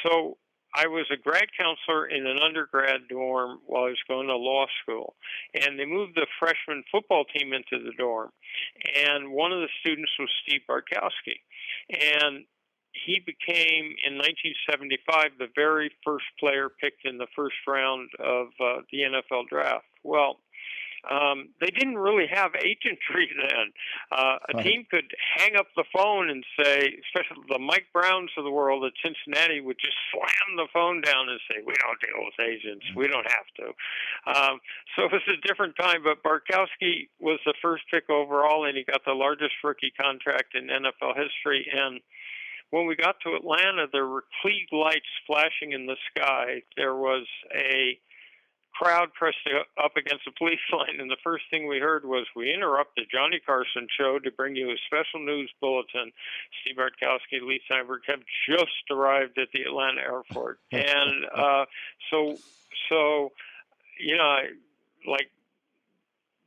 so 0.05 0.37
I 0.75 0.87
was 0.87 1.07
a 1.13 1.17
grad 1.17 1.49
counselor 1.59 2.07
in 2.07 2.27
an 2.27 2.39
undergrad 2.39 3.09
dorm 3.09 3.61
while 3.67 3.85
I 3.85 3.89
was 3.89 4.09
going 4.09 4.29
to 4.29 4.37
law 4.37 4.67
school, 4.83 5.15
and 5.55 5.79
they 5.79 5.85
moved 5.85 6.15
the 6.15 6.27
freshman 6.39 6.85
football 6.93 7.25
team 7.25 7.53
into 7.53 7.83
the 7.83 7.93
dorm, 7.99 8.31
and 8.97 9.33
one 9.33 9.53
of 9.53 9.61
the 9.61 9.69
students 9.81 10.13
was 10.19 10.31
Steve 10.43 10.63
Bartkowski, 10.69 11.41
and 11.91 12.45
he 12.93 13.21
became 13.25 13.95
in 14.05 14.19
1975 14.19 15.39
the 15.39 15.49
very 15.55 15.91
first 16.05 16.27
player 16.39 16.69
picked 16.69 17.05
in 17.05 17.19
the 17.19 17.31
first 17.37 17.57
round 17.67 18.11
of 18.19 18.49
uh, 18.61 18.83
the 18.91 18.99
NFL 19.07 19.49
draft. 19.49 19.87
Well, 20.03 20.41
um, 21.09 21.49
they 21.61 21.71
didn't 21.71 21.97
really 21.97 22.27
have 22.27 22.53
agentry 22.53 23.27
then. 23.41 23.73
Uh, 24.13 24.37
a 24.53 24.57
right. 24.57 24.65
team 24.65 24.87
could 24.91 25.11
hang 25.37 25.57
up 25.57 25.67
the 25.77 25.85
phone 25.95 26.29
and 26.29 26.45
say, 26.59 26.99
especially 27.09 27.45
the 27.49 27.59
Mike 27.59 27.87
Browns 27.93 28.31
of 28.37 28.45
the 28.45 28.51
world 28.51 28.85
at 28.85 28.93
Cincinnati 29.03 29.61
would 29.61 29.79
just 29.81 29.97
slam 30.13 30.57
the 30.57 30.69
phone 30.73 31.01
down 31.01 31.29
and 31.29 31.41
say, 31.49 31.63
"We 31.65 31.75
don't 31.75 32.01
deal 32.01 32.21
with 32.25 32.37
agents. 32.41 32.85
We 32.95 33.09
don't 33.09 33.27
have 33.27 33.49
to." 33.57 33.67
Um, 34.27 34.61
so 34.97 35.05
it 35.05 35.13
was 35.13 35.23
a 35.29 35.47
different 35.47 35.77
time. 35.77 36.03
But 36.05 36.23
Bartkowski 36.23 37.09
was 37.19 37.41
the 37.47 37.55
first 37.63 37.85
pick 37.91 38.11
overall, 38.11 38.67
and 38.67 38.77
he 38.77 38.85
got 38.85 39.05
the 39.07 39.15
largest 39.15 39.55
rookie 39.65 39.93
contract 39.99 40.55
in 40.55 40.69
NFL 40.69 41.17
history. 41.17 41.67
And 41.73 42.01
when 42.71 42.87
we 42.87 42.97
got 42.97 43.17
to 43.25 43.35
Atlanta, 43.35 43.87
there 43.93 44.07
were 44.07 44.25
Klieg 44.45 44.73
lights 44.73 45.11
flashing 45.27 45.73
in 45.73 45.87
the 45.87 45.97
sky. 46.15 46.63
There 46.77 46.95
was 46.95 47.27
a 47.55 47.99
crowd 48.73 49.13
pressed 49.15 49.39
up 49.83 49.97
against 49.97 50.25
the 50.25 50.33
police 50.37 50.61
line, 50.73 51.01
and 51.01 51.11
the 51.11 51.21
first 51.23 51.45
thing 51.51 51.67
we 51.67 51.79
heard 51.79 52.05
was, 52.05 52.27
"We 52.35 52.53
interrupt 52.53 52.97
the 52.97 53.03
Johnny 53.11 53.41
Carson 53.45 53.87
show 53.99 54.19
to 54.19 54.31
bring 54.31 54.57
you 54.57 54.71
a 54.71 54.77
special 54.87 55.25
news 55.25 55.51
bulletin. 55.61 56.13
Steve 56.61 56.77
Bartkowski, 56.77 57.47
Leigh 57.47 57.61
Steinberg 57.67 58.03
have 58.07 58.21
just 58.49 58.91
arrived 58.91 59.39
at 59.39 59.49
the 59.53 59.63
Atlanta 59.63 60.01
airport." 60.01 60.59
and 60.73 61.27
uh, 61.35 61.65
so, 62.11 62.37
so 62.89 63.33
you 63.99 64.17
know, 64.17 64.39
like 65.07 65.31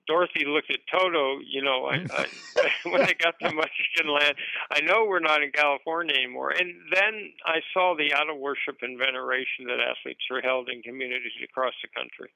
Dorothy 0.08 0.44
looked 0.46 0.70
at 0.70 0.80
Toto, 0.92 1.40
you 1.48 1.64
know, 1.64 1.86
I, 1.86 2.06
I, 2.12 2.28
when 2.90 3.06
they 3.06 3.14
got 3.14 3.40
to 3.40 3.50
Munchkinland, 3.50 4.36
I 4.72 4.82
know 4.82 5.06
we're 5.08 5.20
not 5.20 5.42
in 5.42 5.52
California 5.52 6.16
anymore. 6.16 6.52
And 6.52 6.74
then 6.94 7.32
I 7.46 7.60
saw 7.74 7.96
the 7.98 8.14
out 8.14 8.30
of 8.30 8.38
worship 8.38 8.78
and 8.82 8.98
veneration 8.98 9.66
that 9.68 9.80
athletes 9.80 10.24
are 10.32 10.42
held 10.42 10.70
in 10.70 10.82
communities 10.82 11.32
across 11.44 11.74
the 11.82 11.90
country. 11.96 12.30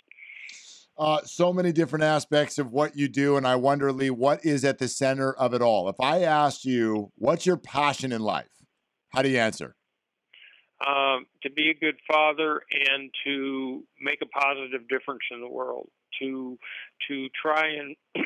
Uh, 0.98 1.22
so 1.26 1.54
many 1.54 1.72
different 1.72 2.04
aspects 2.04 2.58
of 2.58 2.72
what 2.72 2.98
you 2.98 3.08
do. 3.08 3.38
And 3.38 3.46
I 3.46 3.56
wonder, 3.56 3.92
Leigh, 3.92 4.10
what 4.10 4.44
is 4.44 4.66
at 4.66 4.80
the 4.80 4.88
center 4.88 5.34
of 5.34 5.54
it 5.54 5.62
all? 5.62 5.90
If 5.90 6.00
I 6.00 6.24
asked 6.24 6.66
you, 6.66 7.12
what's 7.16 7.46
your 7.46 7.58
passion 7.58 8.12
in 8.12 8.22
life? 8.22 8.50
How 9.10 9.22
do 9.22 9.30
you 9.30 9.38
answer? 9.38 9.76
Um, 10.86 11.26
to 11.44 11.52
be 11.52 11.70
a 11.70 11.80
good 11.80 11.98
father 12.12 12.62
and 12.72 13.12
to 13.26 13.84
make 14.02 14.20
a 14.22 14.28
positive 14.28 14.88
difference 14.88 15.22
in 15.32 15.42
the 15.42 15.50
world 15.50 15.90
to 16.20 16.58
to 17.08 17.28
try 17.42 17.68
and, 17.68 17.96
to 18.16 18.22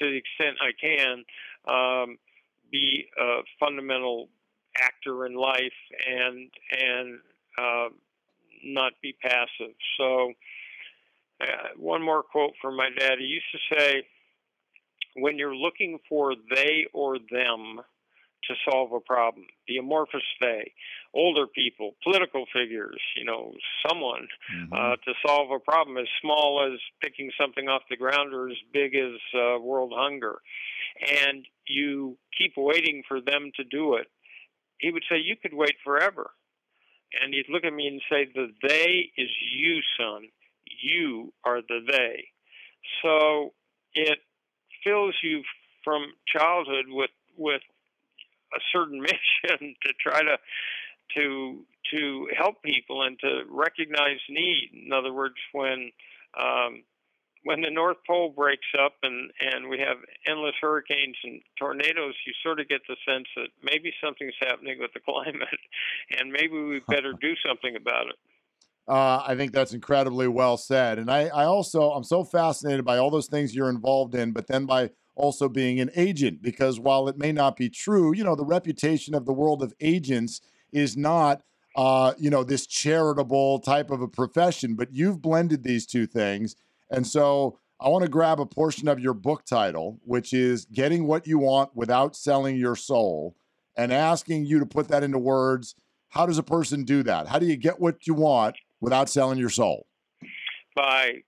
the 0.00 0.16
extent 0.16 0.56
I 0.60 0.72
can, 0.80 1.24
um, 1.68 2.18
be 2.70 3.06
a 3.18 3.40
fundamental 3.58 4.28
actor 4.78 5.26
in 5.26 5.34
life 5.34 5.80
and 6.08 6.50
and 6.72 7.18
uh, 7.58 7.88
not 8.64 8.92
be 9.02 9.14
passive. 9.22 9.74
So, 9.98 10.32
uh, 11.40 11.68
one 11.76 12.02
more 12.02 12.22
quote 12.22 12.52
from 12.60 12.76
my 12.76 12.88
dad. 12.96 13.18
He 13.18 13.26
used 13.26 13.46
to 13.52 13.74
say, 13.74 14.02
"When 15.16 15.38
you're 15.38 15.54
looking 15.56 15.98
for 16.08 16.34
they 16.54 16.86
or 16.92 17.18
them." 17.18 17.80
To 18.50 18.70
solve 18.70 18.92
a 18.92 19.00
problem. 19.00 19.46
The 19.68 19.78
amorphous 19.78 20.26
they, 20.40 20.72
older 21.14 21.46
people, 21.46 21.94
political 22.02 22.44
figures, 22.52 23.00
you 23.16 23.24
know, 23.24 23.54
someone 23.88 24.26
mm-hmm. 24.52 24.72
uh, 24.72 24.96
to 24.96 25.12
solve 25.24 25.50
a 25.52 25.60
problem 25.60 25.96
as 25.96 26.08
small 26.20 26.68
as 26.72 26.80
picking 27.00 27.30
something 27.40 27.68
off 27.68 27.82
the 27.88 27.96
ground 27.96 28.34
or 28.34 28.48
as 28.48 28.56
big 28.72 28.94
as 28.94 29.14
uh, 29.34 29.60
world 29.60 29.92
hunger. 29.94 30.40
And 31.00 31.46
you 31.66 32.18
keep 32.36 32.54
waiting 32.56 33.02
for 33.06 33.20
them 33.20 33.52
to 33.56 33.64
do 33.64 33.94
it. 33.94 34.08
He 34.78 34.90
would 34.90 35.04
say, 35.08 35.18
You 35.18 35.36
could 35.40 35.54
wait 35.54 35.76
forever. 35.84 36.30
And 37.22 37.32
he'd 37.32 37.52
look 37.52 37.64
at 37.64 37.72
me 37.72 37.86
and 37.86 38.00
say, 38.10 38.28
The 38.34 38.48
they 38.66 39.10
is 39.16 39.28
you, 39.56 39.80
son. 39.98 40.28
You 40.82 41.32
are 41.44 41.60
the 41.60 41.80
they. 41.88 42.28
So 43.02 43.52
it 43.94 44.18
fills 44.84 45.14
you 45.22 45.42
from 45.84 46.06
childhood 46.26 46.86
with 46.88 47.10
with 47.36 47.62
a 48.54 48.60
certain 48.72 49.00
mission 49.10 49.74
to 49.82 49.92
try 50.00 50.22
to 50.22 50.36
to 51.16 51.64
to 51.92 52.28
help 52.36 52.62
people 52.62 53.02
and 53.02 53.18
to 53.20 53.42
recognize 53.50 54.18
need. 54.28 54.70
In 54.86 54.92
other 54.92 55.12
words, 55.12 55.34
when 55.52 55.90
um, 56.38 56.82
when 57.44 57.62
the 57.62 57.70
North 57.70 57.96
Pole 58.06 58.32
breaks 58.36 58.66
up 58.82 58.94
and 59.02 59.30
and 59.40 59.68
we 59.68 59.78
have 59.78 59.96
endless 60.26 60.54
hurricanes 60.60 61.16
and 61.24 61.40
tornadoes, 61.58 62.14
you 62.26 62.32
sort 62.42 62.60
of 62.60 62.68
get 62.68 62.82
the 62.88 62.96
sense 63.08 63.26
that 63.36 63.48
maybe 63.62 63.92
something's 64.02 64.34
happening 64.40 64.78
with 64.80 64.92
the 64.94 65.00
climate, 65.04 65.48
and 66.18 66.32
maybe 66.32 66.60
we 66.60 66.80
better 66.88 67.12
do 67.20 67.34
something 67.46 67.76
about 67.76 68.06
it. 68.08 68.16
Uh, 68.88 69.22
I 69.24 69.36
think 69.36 69.52
that's 69.52 69.72
incredibly 69.72 70.26
well 70.26 70.56
said, 70.56 70.98
and 70.98 71.10
I, 71.10 71.26
I 71.28 71.44
also 71.44 71.90
I'm 71.90 72.04
so 72.04 72.24
fascinated 72.24 72.84
by 72.84 72.98
all 72.98 73.10
those 73.10 73.28
things 73.28 73.54
you're 73.54 73.70
involved 73.70 74.14
in, 74.14 74.32
but 74.32 74.46
then 74.46 74.66
by 74.66 74.90
also 75.20 75.48
being 75.48 75.80
an 75.80 75.90
agent 75.94 76.42
because 76.42 76.80
while 76.80 77.08
it 77.08 77.18
may 77.18 77.32
not 77.32 77.56
be 77.56 77.68
true, 77.68 78.14
you 78.14 78.24
know, 78.24 78.34
the 78.34 78.44
reputation 78.44 79.14
of 79.14 79.26
the 79.26 79.32
world 79.32 79.62
of 79.62 79.74
agents 79.80 80.40
is 80.72 80.96
not 80.96 81.42
uh, 81.76 82.14
you 82.18 82.30
know, 82.30 82.42
this 82.42 82.66
charitable 82.66 83.60
type 83.60 83.90
of 83.90 84.02
a 84.02 84.08
profession, 84.08 84.74
but 84.74 84.92
you've 84.92 85.22
blended 85.22 85.62
these 85.62 85.86
two 85.86 86.06
things. 86.06 86.56
And 86.90 87.06
so 87.06 87.58
I 87.80 87.88
want 87.88 88.02
to 88.02 88.10
grab 88.10 88.40
a 88.40 88.46
portion 88.46 88.88
of 88.88 88.98
your 88.98 89.14
book 89.14 89.44
title, 89.44 90.00
which 90.04 90.32
is 90.32 90.64
Getting 90.66 91.06
What 91.06 91.26
You 91.26 91.38
Want 91.38 91.74
Without 91.74 92.16
Selling 92.16 92.56
Your 92.56 92.76
Soul, 92.76 93.36
and 93.76 93.92
asking 93.92 94.46
you 94.46 94.58
to 94.58 94.66
put 94.66 94.88
that 94.88 95.02
into 95.02 95.18
words. 95.18 95.74
How 96.08 96.26
does 96.26 96.38
a 96.38 96.42
person 96.42 96.84
do 96.84 97.04
that? 97.04 97.28
How 97.28 97.38
do 97.38 97.46
you 97.46 97.56
get 97.56 97.78
what 97.78 98.06
you 98.06 98.14
want 98.14 98.56
without 98.80 99.08
selling 99.08 99.38
your 99.38 99.48
soul? 99.48 99.86
By 100.74 101.22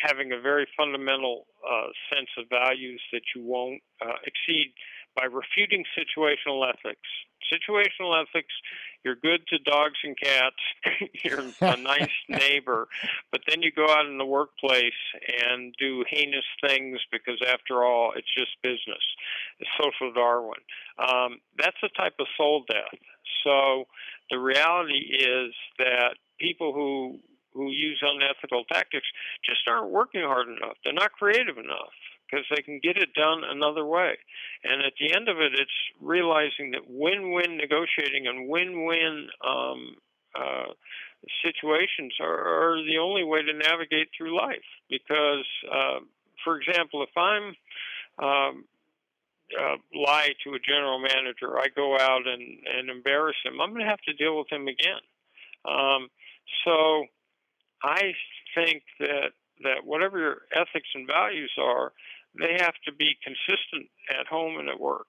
having 0.00 0.32
a 0.32 0.40
very 0.40 0.66
fundamental 0.76 1.46
uh, 1.62 1.88
sense 2.12 2.28
of 2.38 2.46
values 2.48 3.00
that 3.12 3.22
you 3.34 3.44
won't 3.44 3.82
uh, 4.00 4.18
exceed 4.24 4.72
by 5.16 5.24
refuting 5.24 5.84
situational 5.96 6.66
ethics. 6.68 7.08
Situational 7.52 8.22
ethics, 8.22 8.54
you're 9.04 9.16
good 9.16 9.46
to 9.48 9.58
dogs 9.58 9.98
and 10.04 10.16
cats, 10.18 11.10
you're 11.24 11.42
a 11.60 11.76
nice 11.76 12.08
neighbor, 12.28 12.88
but 13.30 13.42
then 13.48 13.60
you 13.60 13.70
go 13.72 13.86
out 13.90 14.06
in 14.06 14.16
the 14.16 14.24
workplace 14.24 14.92
and 15.44 15.74
do 15.78 16.04
heinous 16.08 16.44
things 16.66 16.98
because, 17.10 17.38
after 17.46 17.84
all, 17.84 18.12
it's 18.16 18.32
just 18.36 18.50
business. 18.62 19.04
It's 19.58 19.70
social 19.76 20.12
Darwin. 20.14 20.60
Um, 20.98 21.40
that's 21.58 21.76
a 21.82 21.88
type 22.00 22.14
of 22.18 22.26
soul 22.38 22.64
death. 22.70 22.98
So 23.44 23.84
the 24.30 24.38
reality 24.38 25.16
is 25.18 25.52
that 25.78 26.14
people 26.40 26.72
who 26.72 27.18
who 27.54 27.70
use 27.70 28.02
unethical 28.02 28.64
tactics 28.72 29.06
just 29.44 29.60
aren't 29.68 29.90
working 29.90 30.22
hard 30.22 30.48
enough. 30.48 30.76
They're 30.84 30.92
not 30.92 31.12
creative 31.12 31.58
enough 31.58 31.92
because 32.32 32.46
they 32.54 32.62
can 32.62 32.80
get 32.82 32.96
it 32.96 33.12
done 33.14 33.42
another 33.44 33.84
way. 33.84 34.14
And 34.64 34.82
at 34.82 34.94
the 34.98 35.14
end 35.14 35.28
of 35.28 35.38
it, 35.38 35.52
it's 35.52 35.70
realizing 36.00 36.70
that 36.72 36.88
win-win 36.88 37.56
negotiating 37.56 38.26
and 38.26 38.48
win-win 38.48 39.28
um, 39.46 39.96
uh, 40.34 40.72
situations 41.44 42.14
are, 42.20 42.72
are, 42.72 42.82
the 42.84 42.98
only 42.98 43.22
way 43.22 43.42
to 43.42 43.52
navigate 43.52 44.08
through 44.16 44.36
life. 44.36 44.64
Because, 44.88 45.44
uh, 45.70 46.00
for 46.42 46.58
example, 46.58 47.04
if 47.04 47.16
I'm 47.16 47.54
um, 48.18 48.64
uh, 49.52 49.76
lie 49.94 50.30
to 50.44 50.54
a 50.54 50.58
general 50.58 50.98
manager, 50.98 51.58
I 51.58 51.66
go 51.74 51.98
out 51.98 52.26
and, 52.26 52.42
and 52.66 52.88
embarrass 52.88 53.36
him, 53.44 53.60
I'm 53.60 53.70
going 53.70 53.84
to 53.84 53.90
have 53.90 54.00
to 54.08 54.14
deal 54.14 54.38
with 54.38 54.50
him 54.50 54.68
again. 54.68 55.04
Um, 55.64 56.08
so 56.64 57.06
I 57.82 58.12
think 58.54 58.82
that 59.00 59.32
that 59.62 59.84
whatever 59.84 60.18
your 60.18 60.36
ethics 60.54 60.88
and 60.94 61.06
values 61.06 61.52
are, 61.60 61.92
they 62.38 62.56
have 62.58 62.74
to 62.84 62.92
be 62.92 63.16
consistent 63.22 63.88
at 64.10 64.26
home 64.26 64.58
and 64.58 64.68
at 64.68 64.80
work. 64.80 65.06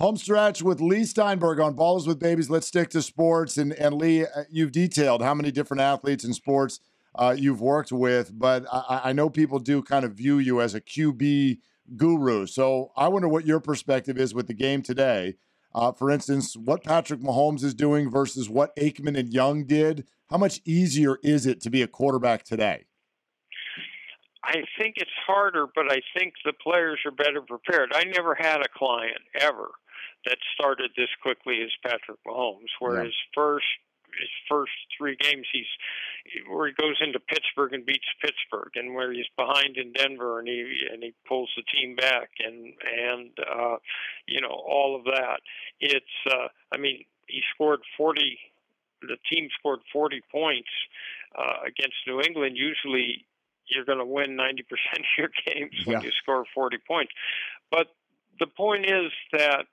Home 0.00 0.16
stretch 0.16 0.62
with 0.62 0.80
Leigh 0.80 1.04
Steinberg 1.04 1.60
on 1.60 1.74
Ballers 1.74 2.06
with 2.06 2.18
Babies. 2.18 2.50
Let's 2.50 2.66
stick 2.66 2.90
to 2.90 3.00
sports. 3.00 3.56
And, 3.56 3.72
and 3.74 3.94
Leigh, 3.94 4.26
uh, 4.26 4.44
you've 4.50 4.72
detailed 4.72 5.22
how 5.22 5.34
many 5.34 5.52
different 5.52 5.80
athletes 5.80 6.24
in 6.24 6.34
sports 6.34 6.80
uh, 7.14 7.34
you've 7.38 7.60
worked 7.60 7.92
with, 7.92 8.36
but 8.36 8.66
I, 8.72 9.02
I, 9.04 9.12
know 9.12 9.30
people 9.30 9.60
do 9.60 9.82
kind 9.82 10.04
of 10.04 10.14
view 10.14 10.38
you 10.38 10.60
as 10.60 10.74
a 10.74 10.80
QB 10.80 11.58
guru. 11.96 12.46
So 12.46 12.90
I 12.96 13.06
wonder 13.06 13.28
what 13.28 13.46
your 13.46 13.60
perspective 13.60 14.18
is 14.18 14.34
with 14.34 14.48
the 14.48 14.54
game 14.54 14.82
today. 14.82 15.36
Uh, 15.72 15.92
for 15.92 16.10
instance, 16.10 16.56
what 16.56 16.82
Patrick 16.82 17.20
Mahomes 17.20 17.62
is 17.62 17.74
doing 17.74 18.10
versus 18.10 18.48
what 18.48 18.74
Aikman 18.76 19.16
and 19.16 19.32
Young 19.32 19.64
did. 19.64 20.06
How 20.30 20.38
much 20.38 20.60
easier 20.64 21.18
is 21.22 21.46
it 21.46 21.60
to 21.62 21.70
be 21.70 21.82
a 21.82 21.86
quarterback 21.86 22.44
today? 22.44 22.86
I 24.42 24.62
think 24.78 24.96
it's 24.96 25.10
harder, 25.26 25.66
but 25.74 25.90
I 25.90 26.00
think 26.16 26.34
the 26.44 26.52
players 26.52 27.00
are 27.06 27.10
better 27.10 27.40
prepared. 27.40 27.92
I 27.94 28.04
never 28.04 28.34
had 28.34 28.60
a 28.60 28.68
client 28.76 29.22
ever 29.40 29.70
that 30.26 30.38
started 30.54 30.90
this 30.96 31.08
quickly 31.22 31.62
as 31.62 31.70
Patrick 31.82 32.18
Mahomes, 32.26 32.72
where 32.78 32.98
yeah. 32.98 33.04
his 33.04 33.14
first 33.34 33.66
his 34.20 34.28
first 34.48 34.72
three 34.96 35.16
games 35.18 35.46
he's 35.52 35.66
where 36.48 36.68
he 36.68 36.72
goes 36.74 36.96
into 37.00 37.18
Pittsburgh 37.18 37.72
and 37.72 37.84
beats 37.84 38.06
Pittsburgh 38.22 38.70
and 38.76 38.94
where 38.94 39.12
he's 39.12 39.26
behind 39.36 39.76
in 39.76 39.92
Denver 39.92 40.38
and 40.38 40.46
he 40.46 40.86
and 40.92 41.02
he 41.02 41.12
pulls 41.26 41.50
the 41.56 41.64
team 41.74 41.96
back 41.96 42.30
and 42.38 42.74
and 42.84 43.30
uh 43.40 43.76
you 44.28 44.40
know 44.40 44.54
all 44.54 44.94
of 44.96 45.04
that 45.04 45.40
it's 45.80 46.06
uh 46.30 46.46
I 46.72 46.78
mean 46.78 47.04
he 47.26 47.40
scored 47.54 47.80
40 47.96 48.38
the 49.08 49.16
team 49.30 49.48
scored 49.58 49.80
40 49.92 50.20
points 50.30 50.68
uh 51.36 51.66
against 51.66 51.96
New 52.06 52.20
England 52.20 52.56
usually 52.56 53.26
you're 53.66 53.84
going 53.84 53.98
to 53.98 54.04
win 54.04 54.36
90% 54.36 54.60
of 54.60 55.04
your 55.16 55.30
games 55.46 55.86
when 55.86 56.02
you 56.02 56.10
score 56.22 56.44
40 56.54 56.78
points 56.86 57.12
but 57.70 57.88
the 58.40 58.46
point 58.46 58.86
is 58.86 59.12
that 59.32 59.66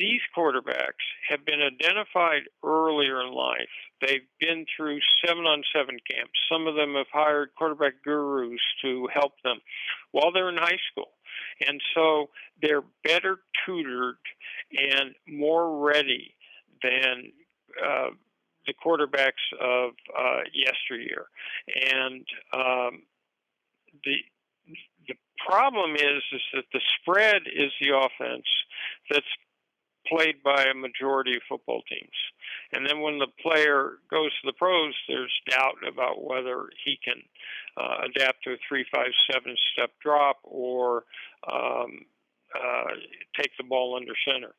these 0.00 0.20
quarterbacks 0.36 1.04
have 1.28 1.44
been 1.44 1.60
identified 1.60 2.42
earlier 2.64 3.20
in 3.20 3.32
life. 3.32 3.68
They've 4.00 4.26
been 4.40 4.64
through 4.74 4.98
seven 5.24 5.44
on 5.44 5.62
seven 5.74 5.98
camps. 6.10 6.32
Some 6.50 6.66
of 6.66 6.74
them 6.74 6.94
have 6.94 7.06
hired 7.12 7.50
quarterback 7.56 8.02
gurus 8.02 8.60
to 8.82 9.08
help 9.12 9.32
them 9.44 9.58
while 10.12 10.32
they're 10.32 10.48
in 10.48 10.56
high 10.56 10.78
school. 10.90 11.10
And 11.68 11.80
so 11.94 12.30
they're 12.62 12.82
better 13.04 13.40
tutored 13.66 14.16
and 14.72 15.14
more 15.28 15.86
ready 15.86 16.34
than 16.82 17.32
uh, 17.84 18.10
the 18.66 18.74
quarterbacks 18.74 19.44
of 19.60 19.92
uh, 20.16 20.40
yesteryear. 20.52 21.26
And 21.66 22.24
um, 22.52 23.02
the 24.04 24.16
the 25.08 25.14
problem 25.46 25.94
is 25.94 26.22
is 26.32 26.42
that 26.54 26.64
the 26.72 26.80
spread 27.00 27.42
is 27.46 27.72
the 27.80 27.96
offense 27.96 28.46
that's 29.10 29.26
played 30.06 30.42
by 30.42 30.64
a 30.64 30.74
majority 30.74 31.36
of 31.36 31.42
football 31.48 31.82
teams. 31.88 32.16
And 32.72 32.86
then 32.86 33.00
when 33.00 33.18
the 33.18 33.28
player 33.42 33.98
goes 34.10 34.30
to 34.30 34.46
the 34.46 34.52
pros, 34.54 34.94
there's 35.08 35.32
doubt 35.50 35.76
about 35.86 36.24
whether 36.24 36.68
he 36.84 36.98
can 37.04 37.20
uh, 37.76 38.06
adapt 38.06 38.42
to 38.44 38.52
a 38.52 38.56
three-five-seven 38.66 39.56
step 39.72 39.90
drop 40.02 40.38
or 40.44 41.04
um, 41.52 42.06
uh, 42.54 42.94
take 43.36 43.50
the 43.58 43.64
ball 43.64 43.96
under 43.96 44.14
center. 44.26 44.54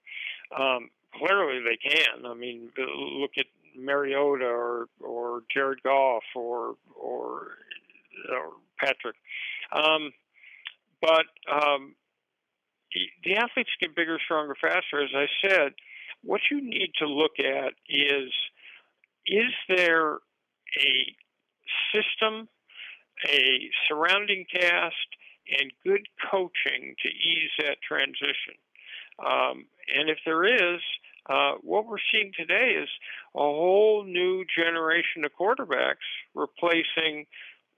Um, 0.55 0.89
clearly, 1.15 1.59
they 1.63 1.77
can. 1.77 2.25
I 2.25 2.33
mean, 2.33 2.69
look 2.77 3.31
at 3.37 3.45
Mariota 3.77 4.45
or 4.45 4.87
or 4.99 5.43
Jared 5.53 5.83
Goff 5.83 6.23
or 6.35 6.75
or, 6.95 7.57
or 8.31 8.51
Patrick. 8.79 9.15
Um, 9.71 10.11
but 11.01 11.25
um, 11.51 11.95
the 13.23 13.35
athletes 13.35 13.69
get 13.79 13.95
bigger, 13.95 14.17
stronger, 14.23 14.55
faster. 14.59 15.01
As 15.01 15.09
I 15.15 15.27
said, 15.41 15.73
what 16.23 16.41
you 16.49 16.61
need 16.61 16.91
to 16.99 17.07
look 17.07 17.39
at 17.39 17.73
is 17.89 18.31
is 19.27 19.53
there 19.69 20.15
a 20.15 21.15
system, 21.93 22.47
a 23.27 23.69
surrounding 23.87 24.45
cast, 24.51 24.95
and 25.59 25.71
good 25.85 26.07
coaching 26.31 26.95
to 27.01 27.09
ease 27.09 27.51
that 27.59 27.77
transition? 27.87 28.55
Um, 29.19 29.65
and 29.93 30.09
if 30.09 30.17
there 30.25 30.43
is, 30.45 30.81
uh, 31.29 31.53
what 31.61 31.87
we're 31.87 31.97
seeing 32.11 32.31
today 32.37 32.75
is 32.81 32.89
a 33.35 33.39
whole 33.39 34.03
new 34.03 34.43
generation 34.55 35.23
of 35.25 35.31
quarterbacks 35.39 36.07
replacing 36.33 37.25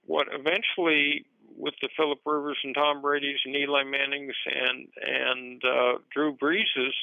what 0.06 0.26
eventually 0.32 1.26
with 1.56 1.74
the 1.80 1.88
Philip 1.96 2.18
Rivers 2.24 2.58
and 2.64 2.74
Tom 2.74 3.00
Brady's 3.00 3.38
and 3.44 3.54
Eli 3.54 3.84
Manning's 3.84 4.34
and 4.46 4.88
and 5.00 5.62
uh, 5.64 5.98
Drew 6.12 6.32
Brees's, 6.32 6.94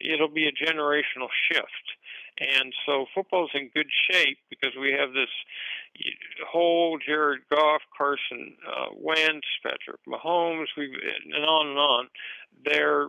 it'll 0.00 0.28
be 0.28 0.46
a 0.46 0.52
generational 0.52 1.28
shift. 1.50 1.96
And 2.38 2.74
so 2.84 3.06
football's 3.14 3.50
in 3.54 3.70
good 3.74 3.88
shape 4.10 4.38
because 4.50 4.72
we 4.78 4.92
have 4.92 5.12
this 5.14 5.30
whole 6.46 6.98
Jared 6.98 7.40
Goff, 7.50 7.80
Carson 7.96 8.56
uh, 8.68 8.86
Wentz, 8.94 9.46
Patrick 9.62 10.00
Mahomes, 10.06 10.66
we 10.76 10.84
and 10.84 11.44
on 11.44 11.68
and 11.68 11.78
on. 11.78 12.08
They're 12.64 13.08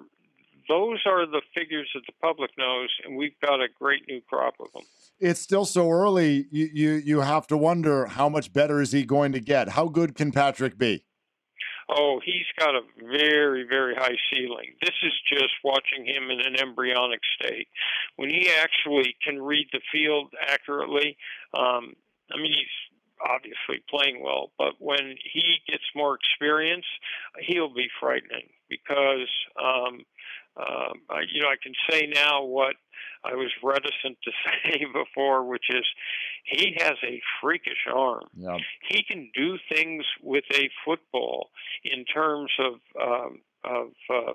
those 0.68 1.00
are 1.06 1.26
the 1.26 1.42
figures 1.56 1.90
that 1.94 2.02
the 2.06 2.14
public 2.22 2.52
knows, 2.58 2.90
and 3.06 3.18
we've 3.18 3.40
got 3.42 3.62
a 3.62 3.68
great 3.80 4.08
new 4.08 4.22
crop 4.22 4.56
of 4.60 4.72
them. 4.74 4.84
It's 5.20 5.40
still 5.40 5.66
so 5.66 5.90
early. 5.90 6.48
You 6.52 6.70
you 6.74 6.92
you 6.94 7.20
have 7.22 7.48
to 7.48 7.58
wonder 7.58 8.06
how 8.06 8.30
much 8.30 8.54
better 8.54 8.82
is 8.82 8.92
he 8.92 9.06
going 9.06 9.32
to 9.32 9.40
get? 9.40 9.70
How 9.70 9.88
good 9.88 10.16
can 10.16 10.32
Patrick 10.32 10.78
be? 10.78 11.04
Oh, 11.90 12.20
he's 12.24 12.46
got 12.60 12.76
a 12.76 12.82
very, 13.00 13.66
very 13.68 13.96
high 13.96 14.18
ceiling. 14.30 14.74
This 14.82 14.96
is 15.04 15.14
just 15.32 15.54
watching 15.64 16.06
him 16.06 16.30
in 16.30 16.42
an 16.42 16.60
embryonic 16.60 17.22
state. 17.40 17.70
When 18.18 18.30
he 18.30 18.50
actually 18.62 19.16
can 19.24 19.42
read 19.42 19.68
the 19.72 19.80
field 19.90 20.34
accurately, 20.50 21.16
um, 21.54 21.94
I 22.30 22.36
mean, 22.36 22.52
he's 22.52 22.98
obviously 23.26 23.84
playing 23.90 24.22
well, 24.22 24.52
but 24.58 24.74
when 24.80 25.16
he 25.24 25.44
gets 25.68 25.84
more 25.96 26.16
experience, 26.16 26.86
he'll 27.48 27.74
be 27.74 27.88
frightening 28.00 28.50
because 28.70 29.30
um, 29.58 30.02
um, 30.60 31.02
I, 31.10 31.22
you 31.32 31.42
know, 31.42 31.50
I 31.50 31.56
can 31.62 31.74
say 31.90 32.08
now 32.08 32.44
what 32.44 32.76
I 33.24 33.36
was 33.36 33.52
reticent 33.64 34.18
to 34.24 34.32
say 34.64 34.86
before, 34.92 35.44
which 35.44 35.66
is 35.70 35.86
he 36.46 36.76
has 36.80 36.96
a 37.04 37.22
freakish 37.42 37.86
arm. 37.94 38.24
He 38.90 39.04
can 39.04 39.30
do 39.36 39.58
things 39.72 40.06
with 40.22 40.46
a 40.54 40.70
football 40.86 41.50
in 41.84 42.06
terms 42.06 42.52
of 42.60 42.74
um, 43.02 43.40
of 43.64 43.88
uh, 44.10 44.34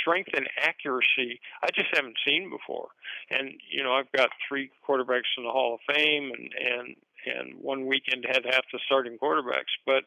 strength 0.00 0.30
and 0.34 0.48
accuracy 0.60 1.40
I 1.62 1.68
just 1.74 1.88
haven't 1.94 2.16
seen 2.26 2.50
before. 2.50 2.88
And 3.30 3.52
you 3.70 3.82
know, 3.82 3.92
I've 3.92 4.12
got 4.12 4.30
three 4.48 4.70
quarterbacks 4.88 5.32
in 5.36 5.44
the 5.44 5.50
Hall 5.50 5.74
of 5.74 5.94
Fame, 5.94 6.32
and 6.36 6.50
and 6.54 6.96
and 7.26 7.60
one 7.60 7.86
weekend 7.86 8.24
had 8.26 8.44
half 8.44 8.64
the 8.72 8.78
starting 8.86 9.18
quarterbacks, 9.18 9.74
but 9.84 10.04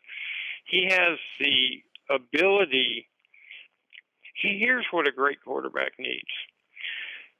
he 0.65 0.87
has 0.89 1.17
the 1.39 1.83
ability 2.09 3.07
here's 4.35 4.85
what 4.91 5.07
a 5.07 5.11
great 5.11 5.43
quarterback 5.43 5.93
needs. 5.97 6.31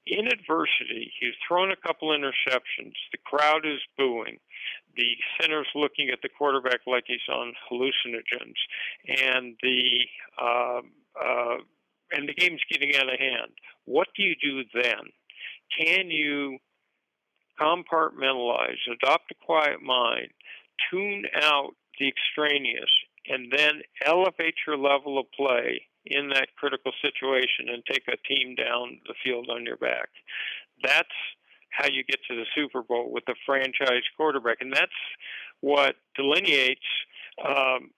In 0.08 0.28
adversity, 0.28 1.12
he's 1.20 1.34
thrown 1.48 1.72
a 1.72 1.88
couple 1.88 2.10
interceptions. 2.10 2.94
The 3.12 3.20
crowd 3.24 3.66
is 3.66 3.80
booing. 3.98 4.40
The 4.96 5.16
center's 5.40 5.68
looking 5.76 6.10
at 6.10 6.20
the 6.24 6.30
quarterback 6.30 6.80
like 6.88 7.04
he's 7.06 7.20
on 7.32 7.54
hallucinogens, 7.70 8.56
and 9.08 9.56
the 9.62 9.82
uh, 10.42 10.82
uh, 11.22 11.58
and 12.12 12.28
the 12.28 12.34
game's 12.34 12.62
getting 12.72 12.96
out 12.96 13.14
of 13.14 13.20
hand. 13.20 13.52
What 13.86 14.08
do 14.16 14.24
you 14.24 14.36
do 14.42 14.64
then? 14.74 15.12
Can 15.78 16.10
you 16.10 16.58
compartmentalize, 17.60 18.78
adopt 18.92 19.32
a 19.32 19.46
quiet 19.46 19.82
mind, 19.84 20.30
tune 20.90 21.26
out 21.36 21.76
the 22.00 22.08
extraneous, 22.08 22.90
and 23.28 23.52
then 23.56 23.82
elevate 24.06 24.56
your 24.66 24.78
level 24.78 25.20
of 25.20 25.26
play 25.32 25.82
in 26.06 26.30
that 26.30 26.48
critical 26.58 26.92
situation 27.02 27.70
and 27.70 27.84
take 27.86 28.04
a 28.08 28.18
team 28.28 28.56
down 28.56 29.00
the 29.08 29.14
field 29.24 29.50
on 29.50 29.66
your 29.66 29.78
back. 29.78 30.10
That's 30.84 31.08
how 31.72 31.88
you 31.88 32.04
get 32.04 32.20
to 32.30 32.36
the 32.36 32.46
Super 32.56 32.82
Bowl 32.82 33.12
with 33.12 33.24
a 33.28 33.36
franchise 33.46 34.04
quarterback, 34.18 34.58
and 34.62 34.74
that's 34.74 34.92
what 35.62 35.96
delineates 36.16 36.86
um, 37.46 37.92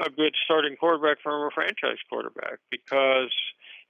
a 0.00 0.10
good 0.10 0.34
starting 0.44 0.76
quarterback 0.76 1.18
from 1.22 1.46
a 1.46 1.50
franchise 1.54 1.98
quarterback 2.08 2.58
because 2.70 3.32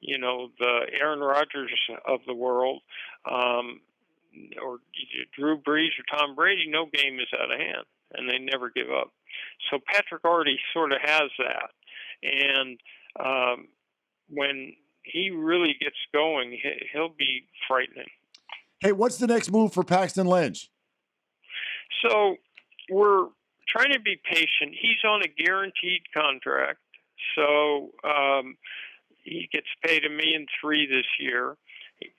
you 0.00 0.18
know 0.18 0.50
the 0.58 0.86
Aaron 0.98 1.20
Rodgers 1.20 1.70
of 2.06 2.20
the 2.26 2.34
world, 2.34 2.82
um, 3.30 3.80
or 4.62 4.78
Drew 5.36 5.58
Brees 5.58 5.90
or 5.98 6.18
Tom 6.18 6.34
Brady, 6.34 6.66
no 6.68 6.86
game 6.86 7.20
is 7.20 7.28
out 7.40 7.52
of 7.52 7.58
hand, 7.58 7.86
and 8.14 8.28
they 8.28 8.38
never 8.38 8.70
give 8.70 8.90
up. 8.90 9.12
So 9.70 9.78
Patrick 9.86 10.24
already 10.24 10.58
sort 10.72 10.92
of 10.92 10.98
has 11.02 11.30
that, 11.38 11.70
and 12.22 12.78
um, 13.18 13.68
when 14.28 14.74
he 15.02 15.30
really 15.30 15.74
gets 15.80 15.96
going, 16.12 16.58
he'll 16.92 17.14
be 17.16 17.46
frightening. 17.66 18.06
Hey, 18.80 18.92
what's 18.92 19.18
the 19.18 19.26
next 19.26 19.50
move 19.50 19.72
for 19.72 19.82
Paxton 19.82 20.26
Lynch? 20.26 20.70
So 22.02 22.36
we're 22.90 23.26
trying 23.68 23.92
to 23.92 24.00
be 24.00 24.20
patient. 24.28 24.74
He's 24.80 25.02
on 25.04 25.22
a 25.22 25.28
guaranteed 25.28 26.02
contract, 26.14 26.78
so 27.34 27.90
um, 28.04 28.56
he 29.22 29.48
gets 29.52 29.66
paid 29.84 30.04
a 30.04 30.10
million 30.10 30.46
three 30.60 30.86
this 30.86 31.06
year. 31.18 31.56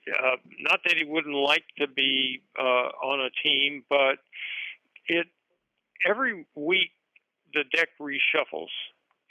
Uh, 0.08 0.36
not 0.60 0.80
that 0.84 0.96
he 0.96 1.04
wouldn't 1.04 1.34
like 1.34 1.64
to 1.78 1.88
be 1.88 2.40
uh, 2.56 2.62
on 3.02 3.20
a 3.20 3.30
team, 3.42 3.82
but 3.88 4.18
it 5.08 5.26
every 6.08 6.46
week 6.54 6.90
the 7.52 7.64
deck 7.74 7.88
reshuffles 8.00 8.68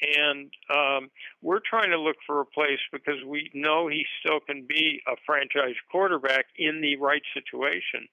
and 0.02 0.52
um, 0.74 1.10
we're 1.42 1.62
trying 1.68 1.92
to 1.92 2.00
look 2.00 2.18
for 2.26 2.42
a 2.42 2.46
place 2.46 2.80
because 2.92 3.24
we 3.26 3.52
know 3.54 3.88
he 3.88 4.06
still 4.20 4.40
can 4.40 4.66
be 4.68 5.02
a 5.08 5.16
franchise 5.26 5.76
quarterback 5.92 6.46
in 6.58 6.82
the 6.82 6.96
right 6.98 7.22
situation. 7.34 8.08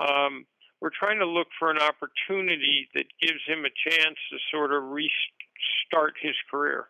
Um, 0.00 0.46
we're 0.80 0.90
trying 0.90 1.18
to 1.18 1.26
look 1.26 1.48
for 1.58 1.70
an 1.70 1.78
opportunity 1.78 2.88
that 2.94 3.04
gives 3.20 3.40
him 3.46 3.64
a 3.64 3.90
chance 3.90 4.16
to 4.30 4.38
sort 4.50 4.72
of 4.72 4.82
restart 4.84 6.14
his 6.20 6.34
career. 6.50 6.86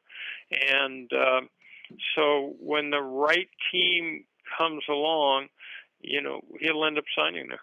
And 0.50 1.10
uh, 1.12 1.40
so 2.16 2.54
when 2.60 2.90
the 2.90 3.02
right 3.02 3.48
team 3.72 4.24
comes 4.58 4.84
along, 4.88 5.48
you 6.00 6.20
know, 6.22 6.40
he'll 6.60 6.84
end 6.84 6.98
up 6.98 7.04
signing 7.16 7.46
there. 7.48 7.60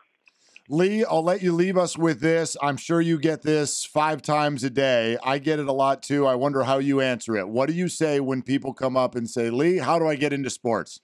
Leigh, 0.69 1.03
I'll 1.03 1.23
let 1.23 1.41
you 1.41 1.53
leave 1.53 1.77
us 1.77 1.97
with 1.97 2.21
this. 2.21 2.55
I'm 2.61 2.77
sure 2.77 3.01
you 3.01 3.19
get 3.19 3.41
this 3.41 3.83
five 3.83 4.21
times 4.21 4.63
a 4.63 4.69
day. 4.69 5.17
I 5.23 5.37
get 5.37 5.59
it 5.59 5.67
a 5.67 5.73
lot 5.73 6.01
too. 6.01 6.25
I 6.25 6.35
wonder 6.35 6.63
how 6.63 6.77
you 6.77 7.01
answer 7.01 7.35
it. 7.35 7.49
What 7.49 7.67
do 7.67 7.73
you 7.73 7.87
say 7.87 8.19
when 8.19 8.41
people 8.41 8.73
come 8.73 8.95
up 8.95 9.15
and 9.15 9.29
say, 9.29 9.49
Leigh, 9.49 9.79
how 9.79 9.99
do 9.99 10.07
I 10.07 10.15
get 10.15 10.33
into 10.33 10.49
sports? 10.49 11.01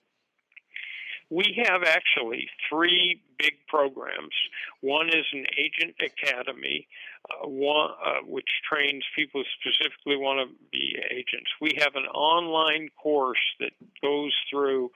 We 1.30 1.62
have 1.66 1.82
actually 1.82 2.48
three 2.70 3.20
big 3.38 3.52
programs. 3.68 4.34
One 4.80 5.08
is 5.08 5.26
an 5.32 5.44
agent 5.58 5.94
academy, 6.00 6.88
uh, 7.30 7.46
one 7.46 7.90
uh, 8.04 8.24
which 8.26 8.48
trains 8.68 9.04
people 9.14 9.42
who 9.42 9.70
specifically 9.70 10.16
want 10.16 10.48
to 10.48 10.56
be 10.72 10.96
agents. 11.10 11.50
We 11.60 11.72
have 11.78 11.94
an 11.96 12.06
online 12.06 12.88
course 13.00 13.44
that 13.60 13.72
goes 14.02 14.32
through 14.50 14.90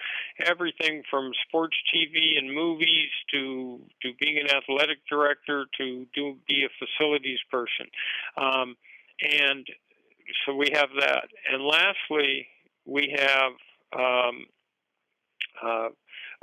everything 0.45 1.03
from 1.11 1.33
sports 1.47 1.76
TV 1.95 2.39
and 2.39 2.53
movies 2.53 3.11
to 3.33 3.80
to 4.01 4.12
being 4.18 4.39
an 4.39 4.57
athletic 4.57 4.99
director 5.09 5.66
to 5.78 6.07
do 6.14 6.37
be 6.49 6.64
a 6.64 6.87
facilities 6.87 7.41
person, 7.51 7.87
um, 8.39 8.76
and 9.20 9.66
so 10.47 10.55
we 10.55 10.70
have 10.72 10.89
that. 10.99 11.28
And 11.53 11.62
lastly, 11.62 12.49
we 12.87 13.14
have 13.18 13.53
um, 13.93 14.47
uh, 15.62 15.89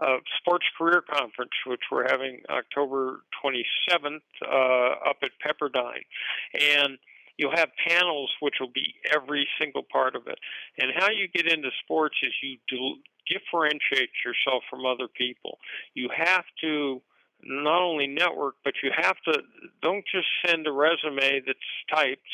uh, 0.02 0.18
sports 0.40 0.66
career 0.78 1.02
conference, 1.02 1.52
which 1.66 1.82
we're 1.92 2.08
having 2.10 2.42
October 2.50 3.22
27th 3.44 4.22
uh, 4.46 5.10
up 5.10 5.18
at 5.24 5.32
Pepperdine, 5.44 6.06
and 6.54 6.98
you'll 7.38 7.56
have 7.56 7.70
panels 7.88 8.32
which 8.42 8.56
will 8.60 8.72
be 8.74 8.96
every 9.16 9.48
single 9.60 9.84
part 9.92 10.16
of 10.16 10.28
it. 10.28 10.40
And 10.78 10.92
how 10.96 11.10
you 11.10 11.28
get 11.28 11.52
into 11.52 11.70
sports 11.84 12.16
is 12.22 12.34
you 12.44 12.58
do, 12.68 12.96
differentiate 13.28 14.10
yourself 14.26 14.64
from 14.70 14.86
other 14.86 15.08
people. 15.08 15.58
You 15.94 16.10
have 16.16 16.44
to 16.62 17.02
not 17.42 17.82
only 17.82 18.08
network, 18.08 18.56
but 18.64 18.74
you 18.84 18.92
have 18.96 19.16
to 19.26 19.42
don't 19.82 20.04
just 20.14 20.28
send 20.46 20.68
a 20.68 20.72
resume 20.72 21.42
that's 21.46 21.60
typed. 21.94 22.30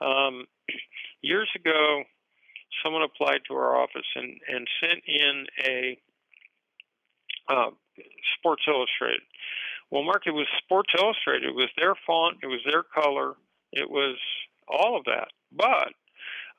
Um, 0.00 0.44
years 1.22 1.48
ago, 1.56 2.02
someone 2.84 3.02
applied 3.02 3.40
to 3.48 3.54
our 3.54 3.76
office 3.80 4.06
and, 4.14 4.38
and 4.48 4.68
sent 4.80 5.02
in 5.06 5.46
a 5.66 5.98
uh, 7.50 7.70
Sports 8.38 8.62
Illustrated. 8.66 9.20
Well, 9.90 10.04
Mark, 10.04 10.22
it 10.26 10.30
was 10.32 10.46
Sports 10.62 10.92
Illustrated. 10.96 11.48
It 11.48 11.54
was 11.54 11.68
their 11.76 11.94
font. 12.06 12.38
It 12.42 12.46
was 12.46 12.60
their 12.64 12.82
color. 12.82 13.34
It 13.72 13.90
was 13.90 14.16
all 14.68 14.96
of 14.96 15.04
that. 15.04 15.28
But 15.52 15.92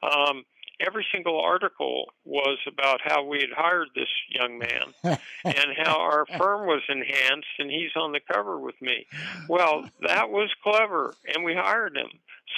um, 0.03 0.43
every 0.85 1.05
single 1.13 1.39
article 1.39 2.05
was 2.25 2.57
about 2.67 2.99
how 3.03 3.23
we 3.23 3.39
had 3.39 3.55
hired 3.55 3.89
this 3.95 4.09
young 4.29 4.57
man 4.57 4.93
and 5.45 5.77
how 5.77 5.99
our 5.99 6.25
firm 6.37 6.67
was 6.67 6.81
enhanced, 6.89 7.47
and 7.59 7.69
he's 7.69 7.95
on 7.95 8.11
the 8.11 8.19
cover 8.33 8.59
with 8.59 8.79
me. 8.81 9.05
Well, 9.47 9.85
that 10.05 10.29
was 10.29 10.49
clever, 10.63 11.15
and 11.33 11.43
we 11.43 11.53
hired 11.55 11.95
him. 11.95 12.09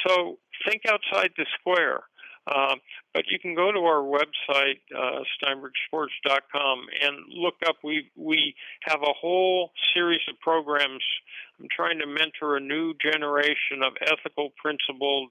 So 0.07 0.37
think 0.67 0.83
outside 0.87 1.31
the 1.37 1.45
square. 1.59 2.03
Um, 2.47 2.79
but 3.13 3.23
you 3.29 3.39
can 3.39 3.55
go 3.55 3.71
to 3.71 3.79
our 3.79 4.03
website, 4.03 4.81
uh, 4.93 5.23
steinbergsports.com, 5.39 6.79
and 7.01 7.15
look 7.29 7.55
up. 7.67 7.77
We 7.83 8.11
we 8.17 8.53
have 8.83 9.01
a 9.01 9.13
whole 9.13 9.71
series 9.93 10.21
of 10.29 10.39
programs. 10.41 11.03
I'm 11.59 11.67
trying 11.71 11.99
to 11.99 12.07
mentor 12.07 12.57
a 12.57 12.59
new 12.59 12.93
generation 13.01 13.81
of 13.85 13.93
ethical, 14.01 14.49
principled, 14.61 15.29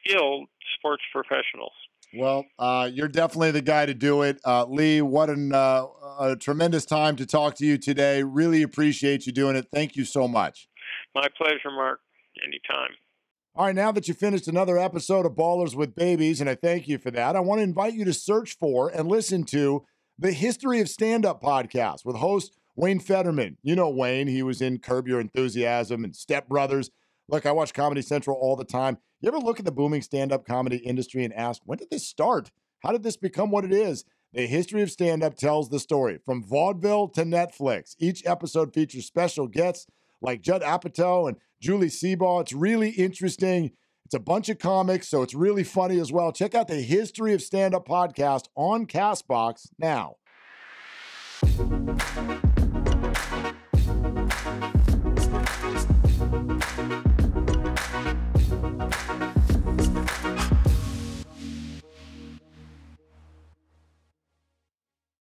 skilled 0.00 0.48
sports 0.78 1.02
professionals. 1.12 1.72
Well, 2.16 2.46
uh, 2.58 2.88
you're 2.92 3.08
definitely 3.08 3.50
the 3.50 3.62
guy 3.62 3.86
to 3.86 3.94
do 3.94 4.22
it, 4.22 4.40
uh, 4.44 4.64
Leigh. 4.66 5.02
What 5.02 5.30
an, 5.30 5.52
uh, 5.52 5.86
a 6.20 6.36
tremendous 6.36 6.84
time 6.84 7.16
to 7.16 7.26
talk 7.26 7.56
to 7.56 7.66
you 7.66 7.76
today. 7.76 8.22
Really 8.22 8.62
appreciate 8.62 9.26
you 9.26 9.32
doing 9.32 9.56
it. 9.56 9.66
Thank 9.72 9.96
you 9.96 10.04
so 10.04 10.28
much. 10.28 10.68
My 11.14 11.26
pleasure, 11.36 11.70
Mark. 11.70 12.00
Anytime. 12.46 12.96
All 13.56 13.66
right, 13.66 13.74
now 13.74 13.92
that 13.92 14.08
you 14.08 14.14
finished 14.14 14.48
another 14.48 14.76
episode 14.76 15.24
of 15.24 15.36
Ballers 15.36 15.76
with 15.76 15.94
Babies, 15.94 16.40
and 16.40 16.50
I 16.50 16.56
thank 16.56 16.88
you 16.88 16.98
for 16.98 17.12
that, 17.12 17.36
I 17.36 17.40
want 17.40 17.60
to 17.60 17.62
invite 17.62 17.94
you 17.94 18.04
to 18.04 18.12
search 18.12 18.58
for 18.58 18.88
and 18.88 19.06
listen 19.06 19.44
to 19.44 19.84
the 20.18 20.32
History 20.32 20.80
of 20.80 20.88
Stand 20.88 21.24
Up 21.24 21.40
podcast 21.40 22.04
with 22.04 22.16
host 22.16 22.58
Wayne 22.74 22.98
Federman. 22.98 23.56
You 23.62 23.76
know 23.76 23.88
Wayne, 23.88 24.26
he 24.26 24.42
was 24.42 24.60
in 24.60 24.78
Curb 24.80 25.06
Your 25.06 25.20
Enthusiasm 25.20 26.02
and 26.02 26.16
Step 26.16 26.48
Brothers. 26.48 26.90
Look, 27.28 27.46
I 27.46 27.52
watch 27.52 27.72
Comedy 27.72 28.02
Central 28.02 28.36
all 28.36 28.56
the 28.56 28.64
time. 28.64 28.98
You 29.20 29.28
ever 29.28 29.38
look 29.38 29.60
at 29.60 29.64
the 29.64 29.70
booming 29.70 30.02
stand 30.02 30.32
up 30.32 30.44
comedy 30.44 30.78
industry 30.78 31.22
and 31.22 31.32
ask, 31.32 31.62
when 31.64 31.78
did 31.78 31.90
this 31.90 32.08
start? 32.08 32.50
How 32.80 32.90
did 32.90 33.04
this 33.04 33.16
become 33.16 33.52
what 33.52 33.64
it 33.64 33.72
is? 33.72 34.04
The 34.32 34.48
history 34.48 34.82
of 34.82 34.90
stand 34.90 35.22
up 35.22 35.36
tells 35.36 35.68
the 35.68 35.78
story 35.78 36.18
from 36.26 36.42
vaudeville 36.42 37.06
to 37.10 37.22
Netflix. 37.22 37.94
Each 38.00 38.26
episode 38.26 38.74
features 38.74 39.06
special 39.06 39.46
guests 39.46 39.86
like 40.24 40.40
Judd 40.40 40.62
Apatow 40.62 41.28
and 41.28 41.36
Julie 41.60 41.88
Seabaugh. 41.88 42.40
It's 42.40 42.52
really 42.52 42.90
interesting. 42.90 43.72
It's 44.06 44.14
a 44.14 44.18
bunch 44.20 44.48
of 44.48 44.58
comics, 44.58 45.08
so 45.08 45.22
it's 45.22 45.34
really 45.34 45.64
funny 45.64 46.00
as 46.00 46.10
well. 46.10 46.32
Check 46.32 46.54
out 46.54 46.68
the 46.68 46.76
History 46.76 47.34
of 47.34 47.42
Stand 47.42 47.74
Up 47.74 47.86
podcast 47.86 48.48
on 48.56 48.86
Castbox 48.86 49.68
now. 49.78 50.16